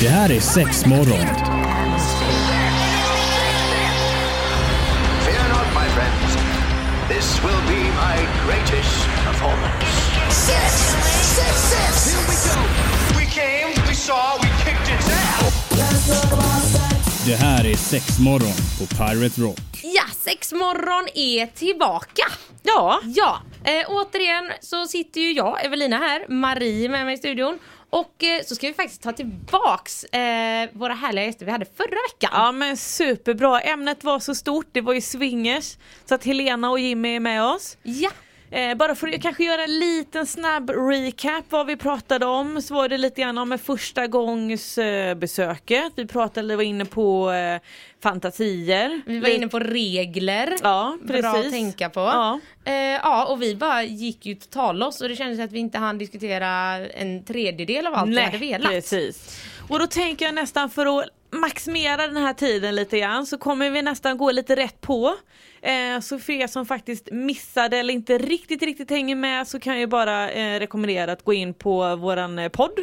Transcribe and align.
Det 0.00 0.08
här 0.08 0.30
är 0.32 0.40
sex 0.40 0.86
morgon. 0.86 1.26
Fear 5.24 5.48
not, 5.48 5.68
my 5.74 5.88
friends. 5.94 6.36
This 7.08 7.40
will 7.44 7.62
be 7.68 7.82
my 7.84 8.16
greatest 8.46 9.06
performance. 9.26 9.86
Six, 10.30 10.72
six, 11.36 11.54
six. 11.72 12.14
Here 12.14 12.24
we 12.28 12.36
go. 12.50 12.60
We 13.18 13.24
came, 13.26 13.86
we 13.88 13.94
saw, 13.94 14.38
we 14.42 14.48
kicked 14.64 14.94
its 14.94 15.08
ass. 15.10 15.26
Det 17.26 17.36
här 17.36 17.66
är 17.66 17.76
sex 17.76 18.18
morgon 18.18 18.54
på 18.78 18.86
Pirate 18.96 19.40
Rock. 19.40 19.60
Ja, 19.82 20.02
sex 20.24 20.52
morgon 20.52 21.08
är 21.14 21.46
tillbaka. 21.46 22.24
Ja, 22.62 23.00
Ja, 23.04 23.40
eh, 23.64 23.84
återigen 23.88 24.50
så 24.60 24.86
sitter 24.86 25.20
ju 25.20 25.32
jag, 25.32 25.64
Evelina 25.64 25.96
här, 25.98 26.26
Marie 26.28 26.88
med 26.88 27.04
mig 27.04 27.14
i 27.14 27.18
studion. 27.18 27.58
Och 27.94 28.24
eh, 28.24 28.42
så 28.44 28.54
ska 28.54 28.66
vi 28.66 28.74
faktiskt 28.74 29.02
ta 29.02 29.12
tillbaks 29.12 30.04
eh, 30.04 30.68
våra 30.72 30.94
härliga 30.94 31.24
gäster 31.24 31.46
vi 31.46 31.52
hade 31.52 31.64
förra 31.64 31.98
veckan. 32.10 32.30
ja 32.32 32.52
men 32.52 32.76
superbra. 32.76 33.60
Ämnet 33.60 34.04
var 34.04 34.18
så 34.18 34.34
stort, 34.34 34.66
det 34.72 34.80
var 34.80 34.92
ju 34.92 35.00
swingers. 35.00 35.76
Så 36.04 36.14
att 36.14 36.24
Helena 36.24 36.70
och 36.70 36.78
Jimmy 36.78 37.16
är 37.16 37.20
med 37.20 37.44
oss. 37.44 37.76
Ja, 37.82 38.10
Eh, 38.54 38.74
bara 38.74 38.94
för 38.94 39.08
att 39.08 39.22
kanske 39.22 39.44
göra 39.44 39.64
en 39.64 39.78
liten 39.78 40.26
snabb 40.26 40.70
recap 40.70 41.44
vad 41.48 41.66
vi 41.66 41.76
pratade 41.76 42.26
om 42.26 42.62
så 42.62 42.74
var 42.74 42.88
det 42.88 42.98
lite 42.98 43.20
grann 43.20 43.38
om 43.38 43.58
första 43.58 44.06
gångs 44.06 44.78
eh, 44.78 45.14
besöket. 45.14 45.92
Vi 45.96 46.06
pratade, 46.06 46.56
var 46.56 46.62
inne 46.62 46.84
på 46.84 47.32
eh, 47.32 47.60
fantasier. 48.02 49.02
vi 49.06 49.20
var 49.20 49.28
inne 49.28 49.48
på 49.48 49.58
regler. 49.58 50.56
Ja, 50.62 50.98
Bra 51.02 51.16
att 51.16 51.34
precis. 51.34 51.52
tänka 51.52 51.90
på. 51.90 52.00
Ja. 52.00 52.40
Eh, 52.64 52.74
ja, 52.74 53.24
och 53.24 53.42
vi 53.42 53.54
bara 53.54 53.82
gick 53.82 54.26
ju 54.26 54.34
totalloss 54.34 55.00
och 55.00 55.08
det 55.08 55.16
kändes 55.16 55.40
att 55.40 55.52
vi 55.52 55.58
inte 55.58 55.78
hann 55.78 55.98
diskutera 55.98 56.50
en 56.88 57.24
tredjedel 57.24 57.86
av 57.86 57.94
allt 57.94 58.10
vi 58.10 58.20
hade 58.20 58.38
velat. 58.38 58.70
precis. 58.70 59.40
Och 59.68 59.78
då 59.78 59.86
tänker 59.86 60.24
jag 60.24 60.34
nästan 60.34 60.70
för 60.70 60.98
att 60.98 61.08
maximera 61.30 61.96
den 62.06 62.16
här 62.16 62.32
tiden 62.34 62.74
lite 62.74 62.98
grann 62.98 63.26
så 63.26 63.38
kommer 63.38 63.70
vi 63.70 63.82
nästan 63.82 64.18
gå 64.18 64.30
lite 64.30 64.56
rätt 64.56 64.80
på. 64.80 65.14
Eh, 65.62 66.00
så 66.00 66.18
för 66.18 66.32
er 66.32 66.46
som 66.46 66.66
faktiskt 66.66 67.08
missade 67.12 67.76
eller 67.78 67.94
inte 67.94 68.18
riktigt 68.18 68.62
riktigt 68.62 68.90
hänger 68.90 69.16
med 69.16 69.48
så 69.48 69.60
kan 69.60 69.80
jag 69.80 69.88
bara 69.90 70.30
eh, 70.30 70.58
rekommendera 70.60 71.12
att 71.12 71.24
gå 71.24 71.32
in 71.32 71.54
på 71.54 71.96
våran 71.96 72.38
eh, 72.38 72.48
podd. 72.48 72.78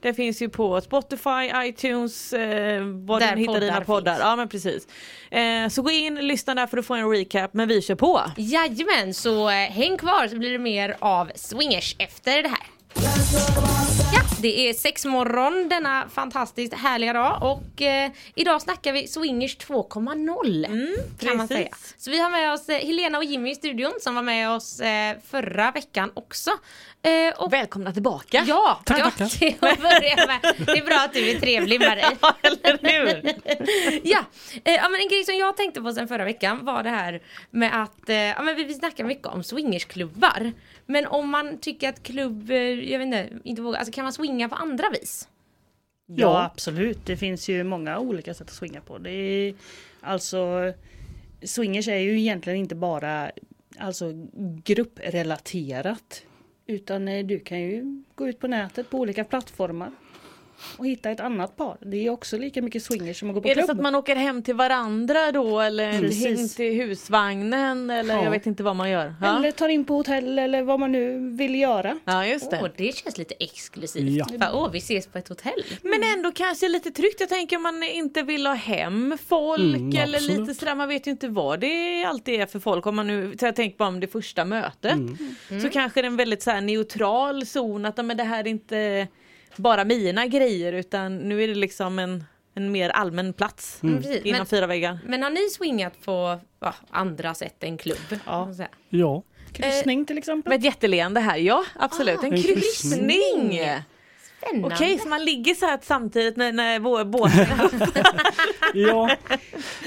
Det 0.00 0.14
finns 0.14 0.42
ju 0.42 0.48
på 0.48 0.80
Spotify, 0.80 1.50
iTunes, 1.64 2.32
eh, 2.32 2.82
vad 3.06 3.20
Där 3.20 3.32
du 3.36 3.40
hittar 3.40 3.60
dina 3.60 3.72
poddar 3.80 3.84
poddar. 3.84 4.12
finns. 4.14 4.24
Ja 4.24 4.36
men 4.36 4.48
precis. 4.48 4.88
Eh, 5.30 5.68
så 5.68 5.82
gå 5.82 5.90
in, 5.90 6.14
lyssna 6.14 6.54
där 6.54 6.66
för 6.66 6.78
att 6.78 6.86
få 6.86 6.94
en 6.94 7.10
recap 7.10 7.54
men 7.54 7.68
vi 7.68 7.82
kör 7.82 7.94
på. 7.94 8.20
Jajamän, 8.36 9.14
så 9.14 9.48
eh, 9.50 9.54
häng 9.54 9.98
kvar 9.98 10.28
så 10.28 10.38
blir 10.38 10.52
det 10.52 10.58
mer 10.58 10.96
av 10.98 11.30
swingers 11.34 11.96
efter 11.98 12.42
det 12.42 12.48
här. 12.48 12.71
Ja, 14.14 14.22
det 14.38 14.68
är 14.68 14.74
sex 14.74 15.04
morgon 15.04 15.68
denna 15.68 16.08
fantastiskt 16.08 16.74
härliga 16.74 17.12
dag 17.12 17.38
och 17.42 17.82
eh, 17.82 18.10
idag 18.34 18.62
snackar 18.62 18.92
vi 18.92 19.08
swingers 19.08 19.56
2.0 19.56 20.66
kan 21.18 21.36
man 21.36 21.48
precis. 21.48 21.56
säga. 21.56 21.76
Så 21.96 22.10
vi 22.10 22.18
har 22.18 22.30
med 22.30 22.52
oss 22.52 22.68
eh, 22.68 22.86
Helena 22.86 23.18
och 23.18 23.24
Jimmy 23.24 23.50
i 23.50 23.54
studion 23.54 23.92
som 24.00 24.14
var 24.14 24.22
med 24.22 24.50
oss 24.50 24.80
eh, 24.80 25.16
förra 25.30 25.70
veckan 25.70 26.10
också. 26.14 26.50
Eh, 27.04 27.42
och 27.42 27.52
Välkomna 27.52 27.92
tillbaka. 27.92 28.44
Ja, 28.46 28.80
Tack, 28.84 28.98
ja 28.98 29.10
börja 29.60 30.26
med. 30.26 30.40
Det 30.66 30.72
är 30.78 30.84
bra 30.86 30.96
att 31.04 31.12
du 31.12 31.30
är 31.30 31.40
trevlig 31.40 31.80
Marie. 31.80 32.04
eller 32.42 33.06
hur? 33.06 33.24
ja, 34.10 34.24
eh, 34.64 34.74
ja 34.74 34.88
men 34.88 35.00
en 35.00 35.08
grej 35.08 35.24
som 35.24 35.34
jag 35.36 35.56
tänkte 35.56 35.80
på 35.82 35.92
sen 35.92 36.08
förra 36.08 36.24
veckan 36.24 36.64
var 36.64 36.82
det 36.82 36.90
här 36.90 37.22
med 37.50 37.82
att 37.82 38.08
eh, 38.08 38.16
ja, 38.16 38.42
men 38.42 38.56
vi, 38.56 38.64
vi 38.64 38.74
snackar 38.74 39.04
mycket 39.04 39.26
om 39.26 39.42
swingersklubbar. 39.44 40.52
Men 40.86 41.06
om 41.06 41.28
man 41.30 41.58
tycker 41.58 41.88
att 41.88 42.02
klubb, 42.02 42.50
jag 42.50 42.98
vet 42.98 43.06
inte, 43.06 43.28
inte 43.44 43.62
vågar, 43.62 43.78
alltså 43.78 43.92
kan 43.92 44.04
man 44.04 44.12
swinga 44.12 44.48
på 44.48 44.54
andra 44.54 44.90
vis? 44.90 45.28
Ja, 46.06 46.14
Ja. 46.16 46.44
absolut. 46.44 47.06
Det 47.06 47.16
finns 47.16 47.48
ju 47.48 47.64
många 47.64 47.98
olika 47.98 48.34
sätt 48.34 48.48
att 48.48 48.54
swinga 48.54 48.80
på. 48.80 48.98
Det 48.98 49.10
är 49.10 49.54
alltså 50.00 50.72
swingers 51.44 51.88
är 51.88 51.96
ju 51.96 52.18
egentligen 52.20 52.58
inte 52.58 52.74
bara 52.74 53.30
alltså 53.78 54.12
grupprelaterat 54.64 56.22
utan 56.72 57.08
eh, 57.08 57.26
du 57.26 57.38
kan 57.38 57.60
ju 57.60 58.02
gå 58.14 58.28
ut 58.28 58.38
på 58.38 58.46
nätet 58.46 58.90
på 58.90 58.98
olika 58.98 59.24
plattformar 59.24 59.90
och 60.76 60.86
hitta 60.86 61.10
ett 61.10 61.20
annat 61.20 61.56
par. 61.56 61.76
Det 61.80 62.06
är 62.06 62.10
också 62.10 62.38
lika 62.38 62.62
mycket 62.62 62.82
swingers 62.82 63.18
som 63.20 63.28
att 63.30 63.34
gå 63.34 63.40
på 63.40 63.48
Är 63.48 63.54
det 63.54 63.54
klubb. 63.54 63.66
så 63.66 63.72
att 63.72 63.80
man 63.80 63.94
åker 63.94 64.16
hem 64.16 64.42
till 64.42 64.54
varandra 64.54 65.32
då 65.32 65.60
eller 65.60 66.00
Precis. 66.00 66.24
hem 66.38 66.48
till 66.48 66.72
husvagnen 66.82 67.90
eller 67.90 68.14
Ja. 68.14 68.24
jag 68.24 68.30
vet 68.30 68.46
inte 68.46 68.62
vad 68.62 68.76
man 68.76 68.90
gör? 68.90 69.14
Ja, 69.20 69.36
Eller 69.36 69.50
tar 69.50 69.68
in 69.68 69.84
på 69.84 69.94
hotell 69.94 70.38
eller 70.38 70.62
vad 70.62 70.80
man 70.80 70.92
nu 70.92 71.30
vill 71.36 71.54
göra. 71.54 71.98
ja 72.04 72.26
just 72.26 72.50
det. 72.50 72.60
Åh, 72.62 72.68
det 72.76 72.96
känns 72.96 73.18
lite 73.18 73.34
exklusivt. 73.40 74.26
Ja. 74.30 74.38
Bara, 74.38 74.52
Åh, 74.54 74.70
vi 74.72 74.78
ses 74.78 75.06
på 75.06 75.18
ett 75.18 75.28
hotell. 75.28 75.64
Men 75.82 76.02
ändå 76.16 76.32
kanske 76.32 76.68
lite 76.68 76.90
tryggt. 76.90 77.20
Jag 77.20 77.28
tänker 77.28 77.56
om 77.56 77.62
man 77.62 77.82
inte 77.82 78.22
vill 78.22 78.46
ha 78.46 78.54
hem 78.54 79.18
folk 79.28 79.60
Mm, 79.60 79.96
eller 80.02 80.18
absolut. 80.18 80.40
lite 80.40 80.54
sådär. 80.54 80.74
Man 80.74 80.88
vet 80.88 81.06
ju 81.06 81.10
inte 81.10 81.28
vad 81.28 81.60
det 81.60 82.04
alltid 82.04 82.40
är 82.40 82.46
för 82.46 82.58
folk. 82.60 82.86
Om 82.86 82.96
man 82.96 83.06
nu, 83.06 83.34
jag 83.40 83.56
tänker 83.56 83.78
bara 83.78 83.88
om 83.88 84.00
det 84.00 84.06
första 84.06 84.44
mötet. 84.44 84.98
Så 85.62 85.68
kanske 85.68 86.02
det 86.02 86.06
är 86.06 86.10
en 86.10 86.16
väldigt 86.16 86.42
så 86.42 86.50
här 86.50 86.60
neutral 86.60 87.46
zon. 87.46 87.84
Att 87.86 88.04
men 88.04 88.16
det 88.16 88.24
här 88.24 88.40
är 88.44 88.48
inte 88.48 89.08
bara 89.56 89.84
mina 89.84 90.26
grejer 90.26 90.72
utan 90.72 91.16
nu 91.18 91.42
är 91.44 91.48
det 91.48 91.54
liksom 91.54 91.98
en, 91.98 92.24
en 92.54 92.72
mer 92.72 92.90
allmän 92.90 93.32
plats. 93.32 93.82
Mm. 93.82 94.02
Precis. 94.02 94.24
Inom 94.24 94.38
Men, 94.38 94.46
fyra 94.46 94.66
väggar. 94.66 94.98
men 95.06 95.22
har 95.22 95.30
ni 95.30 95.50
swingat 95.50 96.04
på 96.04 96.40
ja, 96.60 96.74
andra 96.90 97.34
sätt 97.34 97.62
än 97.62 97.78
klubb? 97.78 98.18
Ja. 98.26 98.52
Så 98.54 98.62
här. 98.62 98.70
Ja. 98.88 99.22
Kryssning 99.52 100.04
till 100.06 100.18
exempel. 100.18 100.50
Med 100.50 100.58
ett 100.58 100.64
jätteleende 100.64 101.20
här, 101.20 101.36
ja 101.36 101.64
absolut. 101.74 102.18
Ah, 102.22 102.26
en 102.26 102.32
en 102.32 102.42
kryssning! 102.42 103.08
kryssning. 103.50 103.60
Spännande. 104.46 104.74
Okej, 104.74 104.98
så 104.98 105.08
man 105.08 105.24
ligger 105.24 105.54
så 105.54 105.66
här 105.66 105.78
samtidigt 105.82 106.36
när, 106.36 106.52
när 106.52 106.78
vår 106.78 107.04
båten 107.04 107.46
Ja. 108.74 109.16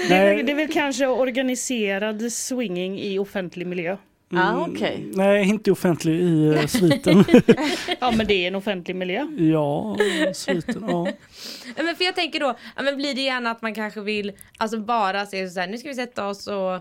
Det 0.08 0.14
är, 0.14 0.34
väl, 0.36 0.46
det 0.46 0.52
är 0.52 0.56
väl 0.56 0.72
kanske 0.72 1.06
organiserad 1.06 2.32
swinging 2.32 3.00
i 3.00 3.18
offentlig 3.18 3.66
miljö. 3.66 3.96
Ja, 4.28 4.66
okej. 4.70 5.10
nej, 5.14 5.48
inte 5.48 5.72
offentlig 5.72 6.20
i 6.20 6.48
uh, 6.48 6.66
sviten. 6.66 7.24
Ja 8.00 8.10
men 8.10 8.26
det 8.26 8.34
är 8.34 8.48
en 8.48 8.54
offentlig 8.54 8.96
miljö. 8.96 9.26
ja, 9.38 9.96
sviten. 10.34 10.84
Ja. 10.88 11.08
Men 11.76 11.96
för 11.96 12.04
jag 12.04 12.14
tänker 12.14 12.40
då, 12.40 12.56
ja, 12.76 12.82
men 12.82 12.96
blir 12.96 13.14
det 13.14 13.20
gärna 13.20 13.50
att 13.50 13.62
man 13.62 13.74
kanske 13.74 14.00
vill 14.00 14.32
alltså 14.58 14.80
bara 14.80 15.26
se 15.26 15.48
så 15.48 15.60
här, 15.60 15.66
nu 15.66 15.78
ska 15.78 15.88
vi 15.88 15.94
sätta 15.94 16.26
oss 16.26 16.46
och 16.46 16.74
eh, 16.74 16.80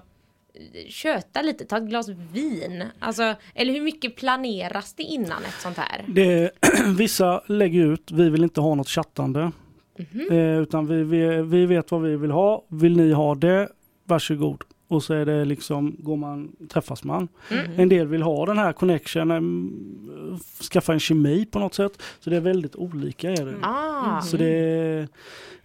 köta 0.90 1.42
lite, 1.42 1.66
ta 1.66 1.78
ett 1.78 1.84
glas 1.84 2.10
vin. 2.34 2.84
Alltså, 3.00 3.36
eller 3.56 3.74
hur 3.74 3.82
mycket 3.82 4.16
planeras 4.16 4.94
det 4.94 5.04
innan 5.04 5.44
ett 5.44 5.62
sånt 5.62 5.78
här? 5.78 6.06
Det, 6.08 6.52
vissa 6.98 7.42
lägger 7.48 7.94
ut, 7.94 8.12
vi 8.12 8.30
vill 8.30 8.44
inte 8.44 8.62
ha 8.62 8.76
något 8.76 8.90
chattande. 8.90 9.52
Eh, 10.32 10.60
utan 10.62 10.88
vi, 10.88 11.04
vi, 11.04 11.42
vi 11.42 11.66
vet 11.66 11.92
vad 11.92 12.02
vi 12.02 12.16
vill 12.16 12.32
ha. 12.32 12.66
Vill 12.70 12.98
ni 12.98 13.12
ha 13.12 13.36
det, 13.36 13.70
varsågod. 14.04 14.64
Och 14.88 15.04
så 15.04 15.14
är 15.14 15.26
det 15.26 15.46
liksom, 15.46 15.96
går 16.00 16.18
man, 16.18 16.56
träffas 16.70 17.04
man. 17.04 17.28
En 17.78 17.90
del 17.90 18.08
vill 18.08 18.22
ha 18.22 18.46
den 18.46 18.58
här 18.58 18.74
connection, 18.74 19.32
em, 19.32 20.40
skaffa 20.72 20.94
en 20.94 21.00
kemi 21.00 21.46
på 21.46 21.60
något 21.60 21.74
sätt. 21.74 22.02
Så 22.20 22.30
det 22.30 22.36
är 22.36 22.40
väldigt 22.42 22.76
olika. 22.76 23.30
Är 23.32 23.46
det. 23.46 23.56
Ah, 23.62 24.22
Så 24.22 24.38
det, 24.38 25.08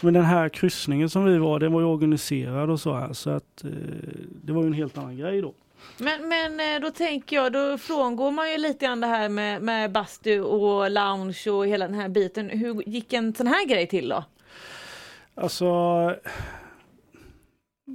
men 0.01 0.15
den 0.15 0.25
här 0.25 0.49
kryssningen 0.49 1.11
som 1.11 1.25
vi 1.25 1.39
var, 1.39 1.59
den 1.59 1.73
var 1.73 1.81
ju 1.81 1.87
organiserad 1.87 2.71
och 2.71 2.81
så 2.81 2.95
här. 2.95 3.13
Så 3.13 3.31
att 3.31 3.65
eh, 3.65 3.71
det 4.45 4.53
var 4.53 4.63
ju 4.63 4.67
en 4.67 4.73
helt 4.73 4.99
annan 4.99 5.17
grej 5.17 5.41
då. 5.43 5.55
Men, 5.99 6.29
men 6.29 6.61
eh, 6.61 6.81
då 6.81 6.91
tänker 6.91 7.37
jag, 7.37 7.53
då 7.53 7.79
frångår 7.79 8.31
man 8.31 8.51
ju 8.53 8.59
lite 8.59 8.85
grann 8.85 9.01
det 9.01 9.07
här 9.07 9.29
med, 9.29 9.63
med 9.63 9.93
bastu 9.93 10.41
och 10.41 10.91
lounge 10.91 11.47
och 11.51 11.67
hela 11.67 11.87
den 11.87 11.95
här 11.95 12.09
biten. 12.09 12.49
Hur 12.51 12.89
gick 12.89 13.13
en 13.13 13.35
sån 13.35 13.47
här 13.47 13.67
grej 13.67 13.87
till 13.87 14.09
då? 14.09 14.25
Alltså, 15.35 15.67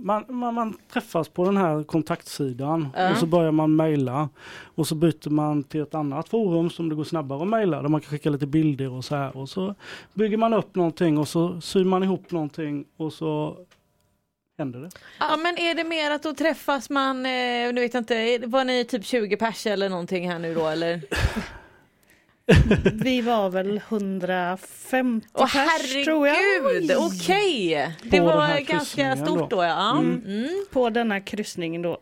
man, 0.03 0.25
man, 0.29 0.53
man 0.53 0.77
träffas 0.93 1.29
på 1.29 1.45
den 1.45 1.57
här 1.57 1.83
kontaktsidan 1.83 2.87
Ja. 2.95 3.11
och 3.11 3.17
så 3.17 3.25
börjar 3.25 3.51
man 3.51 3.75
mejla. 3.75 4.29
Och 4.75 4.87
så 4.87 4.95
byter 4.95 5.29
man 5.29 5.63
till 5.63 5.81
ett 5.81 5.95
annat 5.95 6.29
forum 6.29 6.69
som 6.69 6.89
det 6.89 6.95
går 6.95 7.03
snabbare 7.03 7.41
att 7.41 7.47
mejla. 7.47 7.81
Där 7.81 7.89
man 7.89 8.01
kan 8.01 8.09
skicka 8.09 8.29
lite 8.29 8.47
bilder 8.47 8.91
och 8.91 9.05
så 9.05 9.15
här. 9.15 9.37
Och 9.37 9.49
så 9.49 9.75
bygger 10.13 10.37
man 10.37 10.53
upp 10.53 10.75
någonting 10.75 11.17
och 11.17 11.27
så 11.27 11.61
syr 11.61 11.83
man 11.83 12.03
ihop 12.03 12.31
någonting 12.31 12.85
och 12.97 13.13
så 13.13 13.57
händer 14.57 14.79
det. 14.79 14.89
Ja 15.19 15.37
men 15.37 15.57
är 15.57 15.75
det 15.75 15.83
mer 15.83 16.11
att 16.11 16.23
då 16.23 16.33
träffas 16.33 16.89
man, 16.89 17.17
eh, 17.25 17.73
nu 17.73 17.81
vet 17.81 17.93
jag 17.93 18.01
inte, 18.01 18.41
var 18.47 18.65
ni 18.65 18.85
typ 18.85 19.05
20 19.05 19.37
pers 19.37 19.65
eller 19.67 19.89
någonting 19.89 20.29
här 20.31 20.39
nu 20.39 20.53
då 20.55 20.67
eller? 20.67 21.01
Vi 22.93 23.21
var 23.21 23.49
väl 23.49 23.81
150 23.89 25.27
Åh 25.33 25.41
pers 25.53 26.05
tror 26.05 26.27
jag. 26.27 26.35
herregud, 26.35 26.91
okej! 26.97 27.95
Det 28.03 28.09
På 28.09 28.15
den 28.15 28.25
var 28.25 28.41
här 28.41 28.61
ganska 28.61 28.77
kryssningen 28.77 29.17
stort 29.25 29.49
då. 29.49 29.55
då 29.55 29.63
ja. 29.63 29.91
Mm. 29.99 30.21
Mm. 30.25 30.65
På 30.71 30.89
denna 30.89 31.19
kryssningen 31.21 31.81
då. 31.81 31.97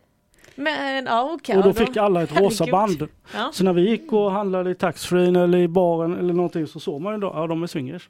Men 0.55 1.05
ja 1.05 1.31
okej. 1.33 1.57
och 1.57 1.63
då 1.63 1.73
fick 1.73 1.97
alla 1.97 2.23
ett 2.23 2.39
rosa 2.39 2.65
herregud. 2.65 2.99
band. 2.99 3.09
Ja. 3.33 3.49
Så 3.53 3.63
när 3.63 3.73
vi 3.73 3.89
gick 3.89 4.13
och 4.13 4.31
handlade 4.31 4.71
i 4.71 4.75
taxfree 4.75 5.27
eller 5.43 5.57
i 5.57 5.67
baren 5.67 6.17
eller 6.19 6.33
någonting 6.33 6.67
så 6.67 6.79
såg 6.79 7.01
man 7.01 7.13
ju 7.13 7.19
då, 7.19 7.31
ja 7.35 7.47
de 7.47 7.63
är 7.63 7.67
swingers. 7.67 8.09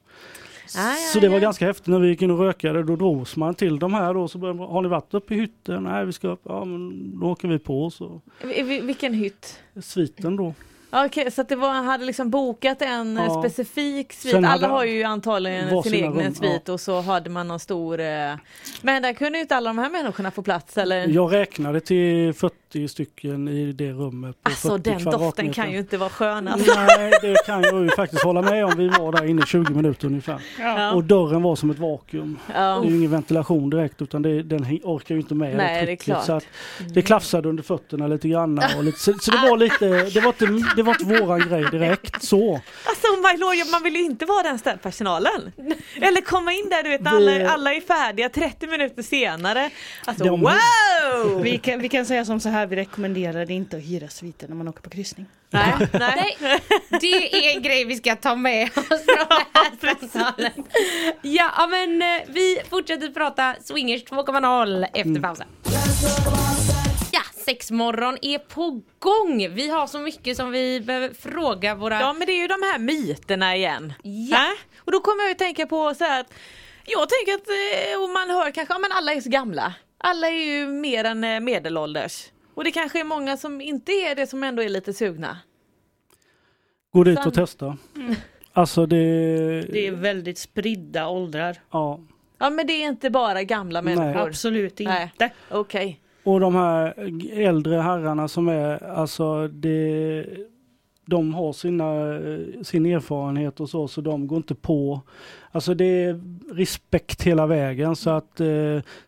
Ja, 0.74 0.80
ja, 0.90 0.94
Så 1.12 1.20
det 1.20 1.28
var 1.28 1.36
ja. 1.36 1.40
ganska 1.42 1.66
häftigt 1.66 1.86
när 1.86 1.98
vi 1.98 2.08
gick 2.08 2.22
in 2.22 2.30
och 2.30 2.38
rökade. 2.38 2.82
Då 2.82 2.96
drogs 2.96 3.36
man 3.36 3.54
till 3.54 3.78
de 3.78 3.94
här 3.94 4.14
då. 4.14 4.28
Så 4.28 4.38
började, 4.38 4.58
man, 4.58 4.68
har 4.68 4.82
ni 4.82 4.88
varit 4.88 5.14
uppe 5.14 5.34
i 5.34 5.36
hytten? 5.40 5.82
Nej 5.84 6.06
vi 6.06 6.12
ska 6.12 6.28
upp. 6.28 6.40
Ja 6.44 6.64
men 6.64 7.12
då 7.20 7.26
åker 7.26 7.48
vi 7.48 7.58
på. 7.58 7.90
Så 7.90 8.20
Vi- 8.42 8.62
vi- 8.62 8.80
Vilken 8.80 9.14
hytt? 9.14 9.58
sviten 9.82 10.36
då. 10.36 10.54
Okej, 10.94 11.30
så 11.30 11.40
att 11.40 11.48
det 11.48 11.56
var, 11.56 11.70
han 11.70 11.84
hade 11.84 12.04
liksom 12.04 12.30
bokat 12.30 12.82
en 12.82 13.16
Ja. 13.16 13.24
eh, 13.24 13.40
specifik 13.40 14.12
svit. 14.12 14.34
Alla 14.34 14.68
har 14.68 14.84
ju 14.84 15.02
antagligen 15.02 15.82
sin 15.82 15.94
egen 15.94 16.34
svit 16.34 16.68
och 16.68 16.80
så 16.80 17.00
hade 17.00 17.30
man 17.30 17.48
någon 17.48 17.60
stor... 17.60 18.00
eh, 18.00 18.34
Men 18.82 19.02
där 19.02 19.12
kunde 19.12 19.38
ju 19.38 19.42
inte 19.42 19.56
alla 19.56 19.70
de 19.70 19.78
här 19.78 19.90
människorna 19.90 20.30
få 20.30 20.42
plats 20.42 20.78
eller? 20.78 21.06
Jag 21.08 21.32
räknade 21.32 21.80
till 21.80 22.34
40 22.34 22.54
stycken 22.88 23.48
i 23.48 23.72
det 23.72 23.92
rummet. 23.92 24.42
På 24.42 24.50
Alltså 24.50 24.68
40 24.68 24.90
den 24.90 25.04
doften 25.04 25.52
kan 25.52 25.72
ju 25.72 25.78
inte 25.78 25.96
vara 25.98 26.10
skön 26.10 26.48
alltså. 26.48 26.74
Nej, 26.80 27.12
det 27.22 27.46
kan 27.46 27.62
jag 27.62 27.82
ju 27.82 27.90
faktiskt 27.90 28.22
hålla 28.22 28.42
med 28.42 28.64
om. 28.64 28.72
Vi 28.76 28.88
var 28.88 29.12
där 29.12 29.24
inne 29.24 29.42
i 29.42 29.46
20 29.46 29.72
minuter 29.74 30.06
ungefär. 30.06 30.40
Ja. 30.58 30.92
Och 30.92 31.04
dörren 31.04 31.42
var 31.42 31.56
som 31.56 31.70
ett 31.70 31.78
vakuum. 31.78 32.38
Ja. 32.54 32.60
Det 32.82 32.86
är 32.86 32.90
ju 32.90 32.96
ingen 32.96 33.10
ventilation 33.10 33.70
direkt 33.70 34.02
utan 34.02 34.22
det, 34.22 34.42
den 34.42 34.78
orkar 34.82 35.14
ju 35.14 35.20
inte 35.20 35.34
med 35.34 35.56
Nej, 35.56 35.74
det 35.74 35.80
är 35.82 35.86
trycket. 35.86 36.04
klart. 36.04 36.24
Så 36.26 36.32
att 36.32 36.46
det 36.94 37.02
klafsade 37.02 37.48
under 37.48 37.62
fötterna 37.62 38.06
lite 38.06 38.28
grann. 38.28 38.60
Och 38.76 38.84
lite, 38.84 38.98
så, 38.98 39.12
så 39.20 39.30
det 39.30 39.36
var 39.50 39.56
lite, 39.56 39.86
det 39.88 40.20
var 40.20 40.28
inte, 40.28 40.72
det 40.76 40.82
var 40.82 40.92
inte 41.00 41.20
våran 41.24 41.40
grej 41.48 41.64
direkt 41.70 42.22
så. 42.24 42.54
Alltså 42.54 43.06
my 43.32 43.38
lord, 43.40 43.70
man 43.72 43.82
vill 43.82 43.94
ju 43.96 44.02
inte 44.04 44.24
vara 44.24 44.42
den 44.42 44.58
städpersonalen. 44.58 45.52
Eller 46.00 46.20
komma 46.20 46.52
in 46.52 46.68
där 46.70 46.82
du 46.82 46.88
vet, 46.88 47.04
Det- 47.04 47.10
alla, 47.10 47.50
alla 47.50 47.74
är 47.74 47.80
färdiga 47.80 48.28
30 48.28 48.66
minuter 48.66 49.02
senare. 49.02 49.70
Alltså 50.04 50.24
De- 50.24 50.40
wow! 50.40 51.42
Vi 51.42 51.58
kan, 51.58 51.80
vi 51.80 51.88
kan 51.88 52.06
säga 52.06 52.24
som 52.24 52.40
så 52.40 52.48
här, 52.48 52.63
vi 52.66 52.76
rekommenderar 52.76 53.50
inte 53.50 53.76
att 53.76 53.82
hyra 53.82 54.08
sviter 54.08 54.48
när 54.48 54.56
man 54.56 54.68
åker 54.68 54.80
på 54.80 54.90
kryssning. 54.90 55.26
Nej, 55.50 55.74
nej. 55.92 56.36
Nej, 56.40 56.60
det 57.00 57.46
är 57.46 57.56
en 57.56 57.62
grej 57.62 57.84
vi 57.84 57.96
ska 57.96 58.16
ta 58.16 58.34
med 58.34 58.68
oss 58.78 58.86
från 58.86 59.28
det 59.80 59.88
här 59.88 60.08
samtalet. 60.08 60.52
Ja, 61.22 61.50
ja, 61.56 61.66
men 61.66 62.02
eh, 62.02 62.22
vi 62.28 62.60
fortsätter 62.70 63.08
prata 63.08 63.54
Swingers 63.60 64.04
2.0 64.04 64.86
efter 64.94 65.20
pausen. 65.20 65.46
Ja, 67.12 67.20
sexmorgon 67.44 68.18
är 68.22 68.38
på 68.38 68.80
gång. 68.98 69.54
Vi 69.54 69.68
har 69.68 69.86
så 69.86 69.98
mycket 69.98 70.36
som 70.36 70.50
vi 70.50 70.80
behöver 70.80 71.14
fråga 71.14 71.74
våra... 71.74 72.00
Ja 72.00 72.12
men 72.12 72.26
det 72.26 72.32
är 72.32 72.40
ju 72.40 72.46
de 72.48 72.62
här 72.62 72.78
myterna 72.78 73.56
igen. 73.56 73.92
Ja. 74.02 74.36
Äh? 74.36 74.52
Och 74.78 74.92
då 74.92 75.00
kommer 75.00 75.22
jag 75.22 75.28
ju 75.28 75.34
tänka 75.34 75.66
på 75.66 75.94
så 75.94 76.04
här 76.04 76.20
att 76.20 76.32
jag 76.84 77.08
tänker 77.08 77.34
att, 77.34 77.48
eh, 77.48 78.02
och 78.02 78.10
man 78.10 78.30
hör 78.30 78.50
kanske, 78.50 78.74
ja 78.74 78.78
men 78.78 78.92
alla 78.92 79.12
är 79.12 79.20
så 79.20 79.30
gamla. 79.30 79.74
Alla 79.98 80.28
är 80.28 80.44
ju 80.44 80.66
mer 80.66 81.04
än 81.04 81.24
eh, 81.24 81.40
medelålders. 81.40 82.26
Och 82.54 82.64
det 82.64 82.70
kanske 82.70 83.00
är 83.00 83.04
många 83.04 83.36
som 83.36 83.60
inte 83.60 83.92
är 83.92 84.14
det 84.14 84.26
som 84.26 84.42
ändå 84.44 84.62
är 84.62 84.68
lite 84.68 84.92
sugna. 84.92 85.38
Gå 86.92 87.04
dit 87.04 87.26
och 87.26 87.34
testa. 87.34 87.76
Alltså 88.52 88.86
det... 88.86 88.96
Det 89.72 89.86
är 89.86 89.92
väldigt 89.92 90.38
spridda 90.38 91.08
åldrar. 91.08 91.56
Ja. 91.70 92.00
Ja 92.38 92.50
men 92.50 92.66
det 92.66 92.72
är 92.72 92.88
inte 92.88 93.10
bara 93.10 93.42
gamla 93.42 93.80
Nej. 93.80 93.96
människor. 93.96 94.28
Absolut 94.28 94.78
Nej. 94.78 95.10
inte. 95.12 95.30
Okej. 95.50 96.00
Och 96.24 96.40
de 96.40 96.54
här 96.54 96.94
äldre 97.32 97.80
herrarna 97.80 98.28
som 98.28 98.48
är, 98.48 98.84
alltså 98.84 99.48
det, 99.48 100.26
de 101.06 101.34
har 101.34 101.52
sina, 101.52 101.94
sin 102.64 102.86
erfarenhet 102.86 103.60
och 103.60 103.70
så, 103.70 103.88
så 103.88 104.00
de 104.00 104.26
går 104.26 104.36
inte 104.36 104.54
på. 104.54 105.00
Alltså 105.52 105.74
det 105.74 105.84
är 106.04 106.20
respekt 106.54 107.22
hela 107.22 107.46
vägen 107.46 107.96
så 107.96 108.10
att 108.10 108.40
eh, 108.40 108.46